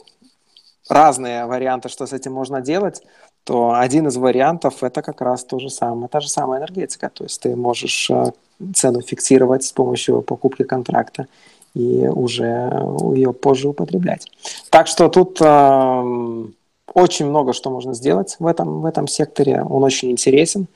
разные 0.88 1.46
варианты, 1.46 1.90
что 1.90 2.06
с 2.06 2.14
этим 2.14 2.34
можно 2.34 2.62
делать 2.62 3.02
то 3.46 3.76
один 3.76 4.08
из 4.08 4.18
вариантов 4.18 4.84
это 4.84 5.04
как 5.04 5.22
раз 5.22 5.44
то 5.46 5.60
же 5.60 5.70
самое, 5.70 6.08
та 6.08 6.20
же 6.20 6.28
самая 6.28 6.60
энергетика. 6.60 7.10
То 7.14 7.24
есть 7.24 7.42
ты 7.42 7.56
можешь 7.56 8.10
э, 8.10 8.32
цену 8.74 9.02
фиксировать 9.02 9.64
с 9.64 9.72
помощью 9.72 10.24
покупки 10.24 10.64
контракта 10.64 11.28
и 11.76 12.08
уже 12.08 12.72
ее 13.14 13.34
позже 13.34 13.70
употреблять. 13.70 14.32
Так 14.72 14.88
что 14.88 15.10
тут 15.10 15.40
э, 15.42 16.46
очень 16.94 17.28
много 17.28 17.54
что 17.54 17.70
можно 17.70 17.94
сделать 17.94 18.36
в 18.40 18.48
этом, 18.48 18.82
в 18.82 18.86
этом 18.86 19.08
секторе. 19.08 19.62
Он 19.62 19.84
очень 19.84 20.10
интересен. 20.10 20.68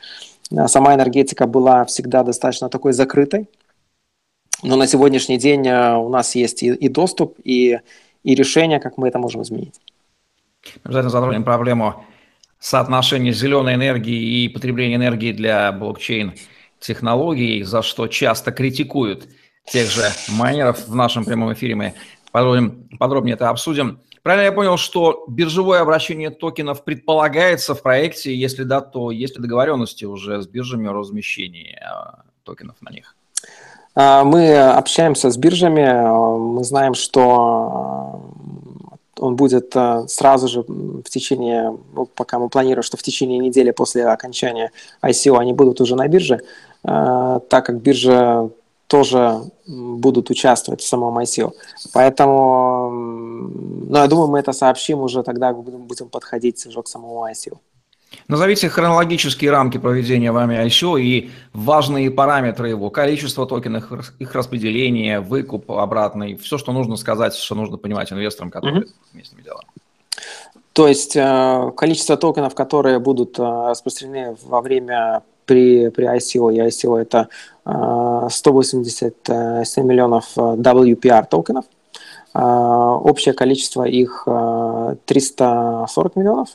Э, 0.51 0.67
сама 0.67 0.93
энергетика 0.93 1.47
была 1.47 1.85
всегда 1.85 2.23
достаточно 2.23 2.69
такой 2.69 2.93
закрытой. 2.93 3.47
Но 4.61 4.75
на 4.75 4.85
сегодняшний 4.85 5.39
день 5.39 5.67
э, 5.67 5.95
у 5.95 6.09
нас 6.09 6.35
есть 6.35 6.61
и, 6.61 6.67
и 6.67 6.87
доступ, 6.87 7.39
и, 7.43 7.79
и 8.23 8.35
решение, 8.35 8.79
как 8.79 8.97
мы 8.97 9.07
это 9.07 9.17
можем 9.17 9.41
изменить. 9.41 9.81
Обязательно 10.83 11.09
затронем 11.09 11.43
проблему 11.43 12.05
соотношение 12.59 13.33
зеленой 13.33 13.75
энергии 13.75 14.43
и 14.43 14.49
потребления 14.49 14.95
энергии 14.95 15.31
для 15.31 15.71
блокчейн-технологий, 15.71 17.63
за 17.63 17.81
что 17.81 18.07
часто 18.07 18.51
критикуют 18.51 19.27
тех 19.65 19.89
же 19.89 20.03
майнеров. 20.29 20.87
В 20.87 20.95
нашем 20.95 21.25
прямом 21.25 21.53
эфире 21.53 21.75
мы 21.75 21.93
подробнее, 22.31 22.73
подробнее 22.97 23.33
это 23.35 23.49
обсудим. 23.49 23.99
Правильно 24.21 24.45
я 24.45 24.51
понял, 24.51 24.77
что 24.77 25.23
биржевое 25.29 25.79
обращение 25.79 26.29
токенов 26.29 26.83
предполагается 26.83 27.73
в 27.73 27.81
проекте? 27.81 28.35
Если 28.35 28.63
да, 28.63 28.81
то 28.81 29.11
есть 29.11 29.37
ли 29.37 29.41
договоренности 29.41 30.03
уже 30.03 30.41
с 30.41 30.47
биржами 30.47 30.89
о 30.89 30.93
размещении 30.93 31.79
а, 31.81 32.23
токенов 32.43 32.75
на 32.81 32.89
них? 32.89 33.15
А, 33.95 34.25
мы 34.25 34.57
общаемся 34.57 35.31
с 35.31 35.37
биржами, 35.37 35.87
мы 36.37 36.63
знаем, 36.65 36.95
что 36.95 38.33
он 39.19 39.35
будет 39.35 39.75
сразу 40.07 40.47
же 40.47 40.61
в 40.61 41.09
течение, 41.09 41.77
ну, 41.93 42.05
пока 42.05 42.39
мы 42.39 42.49
планируем, 42.49 42.83
что 42.83 42.97
в 42.97 43.03
течение 43.03 43.39
недели 43.39 43.71
после 43.71 44.05
окончания 44.07 44.71
ICO 45.01 45.37
они 45.37 45.53
будут 45.53 45.81
уже 45.81 45.95
на 45.95 46.07
бирже, 46.07 46.41
так 46.83 47.65
как 47.65 47.81
биржа 47.81 48.49
тоже 48.87 49.41
будут 49.67 50.29
участвовать 50.31 50.81
в 50.81 50.87
самом 50.87 51.19
ICO. 51.19 51.51
Поэтому, 51.93 52.89
ну, 52.89 53.97
я 53.97 54.07
думаю, 54.07 54.27
мы 54.29 54.39
это 54.39 54.51
сообщим 54.53 55.01
уже 55.01 55.21
тогда, 55.23 55.53
будем 55.53 56.09
подходить 56.09 56.65
уже 56.65 56.81
к 56.81 56.87
самому 56.87 57.25
ICO. 57.27 57.57
Назовите 58.27 58.69
хронологические 58.69 59.51
рамки 59.51 59.77
проведения 59.77 60.31
вами 60.31 60.55
ICO 60.65 61.01
и 61.01 61.31
важные 61.53 62.11
параметры 62.11 62.69
его, 62.69 62.89
количество 62.89 63.45
токенов, 63.47 64.13
их 64.19 64.35
распределение, 64.35 65.19
выкуп 65.19 65.71
обратный, 65.71 66.35
все, 66.35 66.57
что 66.57 66.71
нужно 66.71 66.95
сказать, 66.95 67.35
что 67.35 67.55
нужно 67.55 67.77
понимать 67.77 68.11
инвесторам, 68.11 68.51
которые 68.51 68.81
mm-hmm. 68.81 69.13
вместе 69.13 69.35
делают. 69.43 69.65
То 70.73 70.87
есть 70.87 71.15
э, 71.15 71.71
количество 71.75 72.17
токенов, 72.17 72.55
которые 72.55 72.99
будут 72.99 73.39
э, 73.39 73.43
распространены 73.43 74.37
во 74.43 74.61
время 74.61 75.23
при, 75.45 75.89
при 75.89 76.05
ICO, 76.05 76.53
и 76.53 76.59
ICO 76.59 76.99
это 76.99 77.29
187 77.65 79.83
миллионов 79.83 80.37
WPR 80.37 81.25
токенов. 81.27 81.65
Общее 82.33 83.33
количество 83.33 83.83
их 83.83 84.27
340 85.05 86.15
миллионов. 86.15 86.49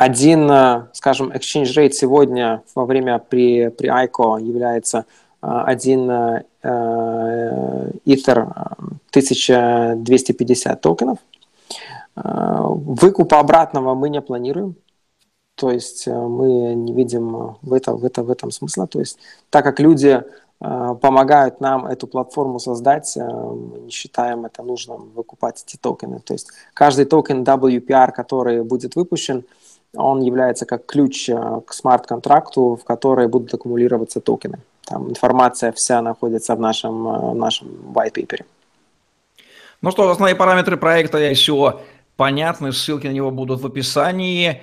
Один, 0.00 0.48
скажем, 0.92 1.32
exchange 1.32 1.74
rate 1.76 1.90
сегодня 1.90 2.62
во 2.74 2.84
время 2.84 3.18
при, 3.18 3.68
при 3.68 3.88
ICO 3.88 4.40
является 4.40 5.06
один 5.40 6.08
Ether 6.10 6.42
1250 9.10 10.80
токенов. 10.80 11.18
Выкупа 12.14 13.40
обратного 13.40 13.94
мы 13.94 14.08
не 14.08 14.20
планируем. 14.20 14.76
То 15.58 15.72
есть 15.72 16.06
э, 16.06 16.12
мы 16.12 16.74
не 16.74 16.92
видим 16.94 17.56
в, 17.62 17.72
это, 17.72 17.92
в, 17.92 18.04
это, 18.04 18.22
в 18.22 18.30
этом 18.30 18.52
смысла. 18.52 18.86
То 18.86 19.00
есть 19.00 19.18
так 19.50 19.64
как 19.64 19.80
люди 19.80 20.22
э, 20.60 20.94
помогают 21.00 21.60
нам 21.60 21.84
эту 21.86 22.06
платформу 22.06 22.60
создать, 22.60 23.16
э, 23.16 23.20
мы 23.24 23.80
не 23.80 23.90
считаем 23.90 24.44
это 24.44 24.62
нужным 24.62 25.10
выкупать 25.16 25.64
эти 25.66 25.76
токены. 25.76 26.20
То 26.20 26.32
есть 26.32 26.50
каждый 26.74 27.06
токен 27.06 27.42
WPR, 27.42 28.12
который 28.12 28.62
будет 28.62 28.94
выпущен, 28.94 29.44
он 29.94 30.22
является 30.22 30.66
как 30.66 30.86
ключ 30.86 31.28
к 31.28 31.72
смарт-контракту, 31.72 32.76
в 32.76 32.84
который 32.84 33.28
будут 33.28 33.54
аккумулироваться 33.54 34.20
токены. 34.20 34.58
Там 34.86 35.10
информация 35.10 35.72
вся 35.72 36.02
находится 36.02 36.54
в 36.54 36.60
нашем, 36.60 37.04
в 37.04 37.34
нашем 37.34 37.68
white 37.94 38.14
paper. 38.14 38.44
Ну 39.80 39.90
что, 39.90 40.10
основные 40.10 40.34
параметры 40.34 40.76
проекта 40.76 41.18
ICO 41.30 41.80
понятны, 42.16 42.72
ссылки 42.72 43.06
на 43.06 43.12
него 43.12 43.30
будут 43.30 43.60
в 43.60 43.66
описании. 43.66 44.60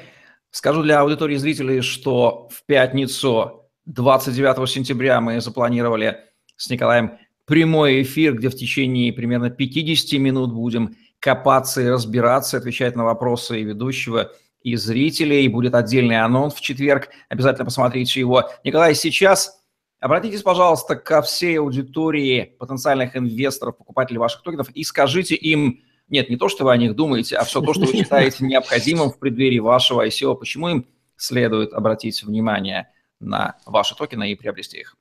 Скажу 0.52 0.84
для 0.84 1.00
аудитории 1.00 1.38
зрителей, 1.38 1.82
что 1.82 2.50
в 2.52 2.66
пятницу 2.66 3.66
29 3.86 4.70
сентября 4.70 5.22
мы 5.22 5.42
запланировали 5.42 6.18
с 6.58 6.70
Николаем 6.70 7.18
прямой 7.46 8.02
эфир, 8.02 8.34
где 8.36 8.50
в 8.50 8.56
течение 8.56 9.14
примерно 9.14 9.50
50 9.50 10.20
минут 10.20 10.54
будем 10.54 10.96
копаться 11.20 11.82
и 11.82 11.88
разбираться, 11.88 12.58
отвечать 12.58 12.96
на 12.96 13.04
вопросы 13.04 13.62
и 13.62 13.64
ведущего, 13.64 14.32
и 14.66 14.76
зрителей. 14.76 15.48
Будет 15.48 15.76
отдельный 15.76 16.20
анонс 16.20 16.56
в 16.56 16.62
четверг. 16.62 17.10
Обязательно 17.30 17.66
посмотрите 17.66 18.20
его. 18.20 18.50
Николай, 18.64 18.96
сейчас 18.96 19.62
обратитесь, 20.00 20.42
пожалуйста, 20.42 20.96
ко 20.96 21.22
всей 21.22 21.60
аудитории 21.60 22.56
потенциальных 22.58 23.16
инвесторов, 23.16 23.78
покупателей 23.78 24.18
ваших 24.18 24.42
токенов 24.42 24.70
и 24.72 24.84
скажите 24.84 25.36
им, 25.36 25.82
нет, 26.10 26.30
не 26.32 26.36
то, 26.36 26.50
что 26.50 26.64
вы 26.66 26.72
о 26.72 26.78
них 26.78 26.96
думаете, 26.96 27.38
а 27.38 27.44
все 27.44 27.62
то, 27.62 27.74
что 27.74 27.86
вы 27.86 27.94
считаете 27.94 28.44
необходимым 28.44 29.12
в 29.12 29.20
преддверии 29.20 29.60
вашего 29.60 30.06
ICO. 30.06 30.36
Почему 30.36 30.68
им 30.70 30.88
следует 31.16 31.72
обратить 31.74 32.24
внимание 32.24 32.90
на 33.20 33.56
ваши 33.68 33.96
токены 33.96 34.32
и 34.32 34.36
приобрести 34.36 34.80
их? 34.80 34.96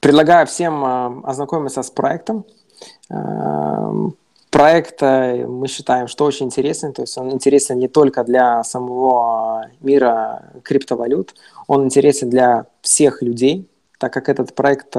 Предлагаю 0.00 0.46
всем 0.48 1.24
ознакомиться 1.24 1.84
с 1.84 1.90
проектом. 1.90 2.44
Проект 4.52 5.00
мы 5.00 5.66
считаем, 5.66 6.08
что 6.08 6.26
очень 6.26 6.46
интересный, 6.46 6.92
то 6.92 7.02
есть 7.02 7.16
он 7.16 7.32
интересен 7.32 7.78
не 7.78 7.88
только 7.88 8.22
для 8.22 8.62
самого 8.64 9.70
мира 9.80 10.42
криптовалют, 10.62 11.34
он 11.66 11.84
интересен 11.84 12.28
для 12.28 12.66
всех 12.82 13.22
людей, 13.22 13.66
так 13.98 14.12
как 14.12 14.28
этот 14.28 14.54
проект 14.54 14.94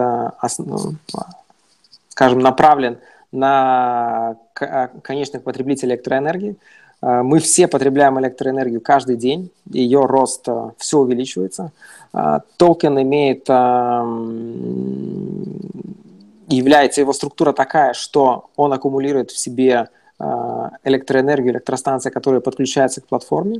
скажем, 2.09 2.39
направлен 2.39 2.97
на 3.31 4.37
а, 4.59 4.87
конечных 5.01 5.43
потребителей 5.43 5.93
электроэнергии. 5.93 6.55
Мы 7.01 7.39
все 7.39 7.67
потребляем 7.67 8.19
электроэнергию 8.19 8.79
каждый 8.79 9.17
день, 9.17 9.51
ее 9.69 10.05
рост 10.05 10.47
все 10.77 10.99
увеличивается. 10.99 11.71
Токен 12.57 13.01
имеет, 13.01 13.49
является 16.55 17.01
его 17.01 17.13
структура 17.13 17.53
такая, 17.53 17.93
что 17.93 18.49
он 18.55 18.73
аккумулирует 18.73 19.31
в 19.31 19.37
себе 19.37 19.89
электроэнергию, 20.83 21.53
электростанция, 21.53 22.11
которая 22.11 22.39
подключается 22.39 23.01
к 23.01 23.07
платформе. 23.07 23.59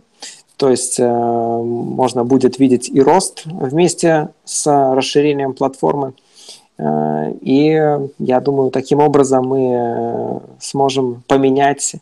То 0.56 0.70
есть 0.70 0.98
можно 1.00 2.24
будет 2.24 2.58
видеть 2.58 2.90
и 2.90 3.02
рост 3.02 3.42
вместе 3.46 4.30
с 4.46 4.66
расширением 4.94 5.54
платформы. 5.54 6.14
Э, 6.78 7.32
и 7.42 7.80
я 8.20 8.40
думаю, 8.40 8.72
таким 8.72 9.00
образом 9.00 9.48
мы 9.48 9.72
э, 9.74 10.40
сможем 10.60 11.24
поменять 11.28 11.96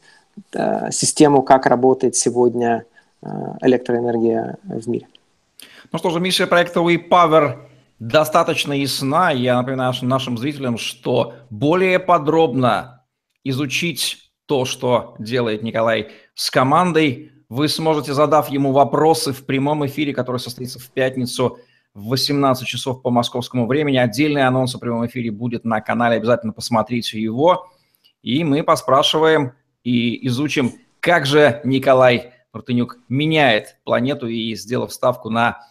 э, 0.54 0.91
систему, 0.91 1.41
как 1.41 1.65
работает 1.65 2.15
сегодня 2.15 2.86
электроэнергия 3.62 4.58
в 4.63 4.89
мире. 4.89 5.06
Ну 5.91 5.99
что 5.99 6.10
же, 6.10 6.19
миссия 6.19 6.47
проекта 6.47 6.80
WePower 6.80 7.58
достаточно 8.02 8.74
ясна. 8.74 9.32
Я 9.32 9.56
напоминаю 9.56 9.94
нашим 10.02 10.38
зрителям, 10.38 10.78
что 10.78 11.36
более 11.50 12.00
подробно 12.00 13.06
изучить 13.44 14.32
то, 14.46 14.66
что 14.66 15.16
делает 15.20 15.64
Николай 15.64 16.10
с 16.34 16.52
командой, 16.52 17.32
вы 17.48 17.68
сможете, 17.70 18.14
задав 18.14 18.50
ему 18.50 18.72
вопросы 18.72 19.32
в 19.32 19.46
прямом 19.46 19.86
эфире, 19.86 20.14
который 20.14 20.38
состоится 20.38 20.80
в 20.80 20.90
пятницу– 20.90 21.58
в 21.94 22.10
18 22.10 22.68
часов 22.68 23.02
по 23.02 23.10
московскому 23.10 23.68
времени. 23.68 23.98
Отдельный 23.98 24.46
анонс 24.46 24.76
о 24.76 24.80
прямом 24.80 25.06
эфире 25.08 25.32
будет 25.32 25.66
на 25.66 25.82
канале, 25.82 26.18
обязательно 26.18 26.54
посмотрите 26.54 27.22
его. 27.22 27.70
И 28.22 28.44
мы 28.44 28.64
поспрашиваем 28.64 29.54
и 29.84 30.26
изучим, 30.28 30.74
как 31.00 31.26
же 31.26 31.62
Николай 31.64 32.34
Мартынюк 32.54 32.98
меняет 33.10 33.78
планету 33.84 34.28
и 34.28 34.56
сделав 34.56 34.94
ставку 34.94 35.30
на 35.30 35.68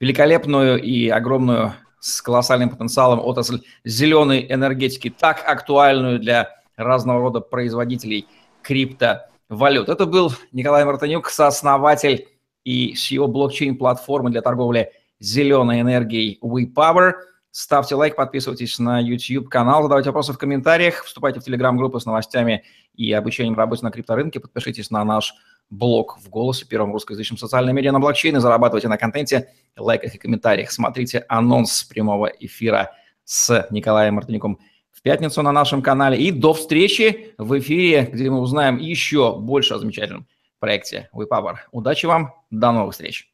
великолепную 0.00 0.82
и 0.82 1.08
огромную 1.08 1.74
с 2.00 2.22
колоссальным 2.22 2.70
потенциалом 2.70 3.20
отрасль 3.20 3.60
зеленой 3.84 4.46
энергетики, 4.48 5.10
так 5.10 5.44
актуальную 5.46 6.18
для 6.18 6.48
разного 6.76 7.20
рода 7.20 7.40
производителей 7.40 8.26
криптовалют. 8.62 9.88
Это 9.88 10.06
был 10.06 10.32
Николай 10.52 10.84
Мартынюк, 10.84 11.28
сооснователь 11.28 12.26
и 12.64 12.94
CEO 12.94 13.26
блокчейн-платформы 13.26 14.30
для 14.30 14.40
торговли 14.40 14.92
зеленой 15.18 15.82
энергией 15.82 16.38
WePower. 16.42 17.12
Ставьте 17.50 17.96
лайк, 17.96 18.16
подписывайтесь 18.16 18.78
на 18.78 19.00
YouTube-канал, 19.00 19.82
задавайте 19.82 20.10
вопросы 20.10 20.32
в 20.32 20.38
комментариях, 20.38 21.04
вступайте 21.04 21.40
в 21.40 21.46
Telegram-группу 21.46 21.98
с 21.98 22.06
новостями 22.06 22.64
и 22.94 23.12
обучением 23.12 23.56
работе 23.56 23.84
на 23.84 23.90
крипторынке, 23.90 24.40
подпишитесь 24.40 24.90
на 24.90 25.04
наш 25.04 25.34
блог 25.70 26.18
в 26.18 26.28
«Голосе», 26.28 26.66
первом 26.66 26.92
русскоязычном 26.92 27.38
социальном 27.38 27.76
медиа 27.76 27.92
на 27.92 28.00
блокчейне, 28.00 28.40
зарабатывайте 28.40 28.88
на 28.88 28.98
контенте, 28.98 29.48
лайках 29.76 30.14
и 30.14 30.18
комментариях. 30.18 30.70
Смотрите 30.70 31.24
анонс 31.28 31.84
прямого 31.84 32.26
эфира 32.26 32.92
с 33.24 33.66
Николаем 33.70 34.14
Мартынюком 34.14 34.58
в 34.90 35.02
пятницу 35.02 35.42
на 35.42 35.52
нашем 35.52 35.80
канале. 35.80 36.18
И 36.18 36.30
до 36.30 36.52
встречи 36.52 37.34
в 37.38 37.58
эфире, 37.58 38.10
где 38.12 38.28
мы 38.28 38.40
узнаем 38.40 38.76
еще 38.78 39.38
больше 39.38 39.74
о 39.74 39.78
замечательном 39.78 40.26
проекте 40.58 41.08
WePower. 41.14 41.54
Удачи 41.72 42.06
вам, 42.06 42.34
до 42.50 42.72
новых 42.72 42.92
встреч! 42.92 43.30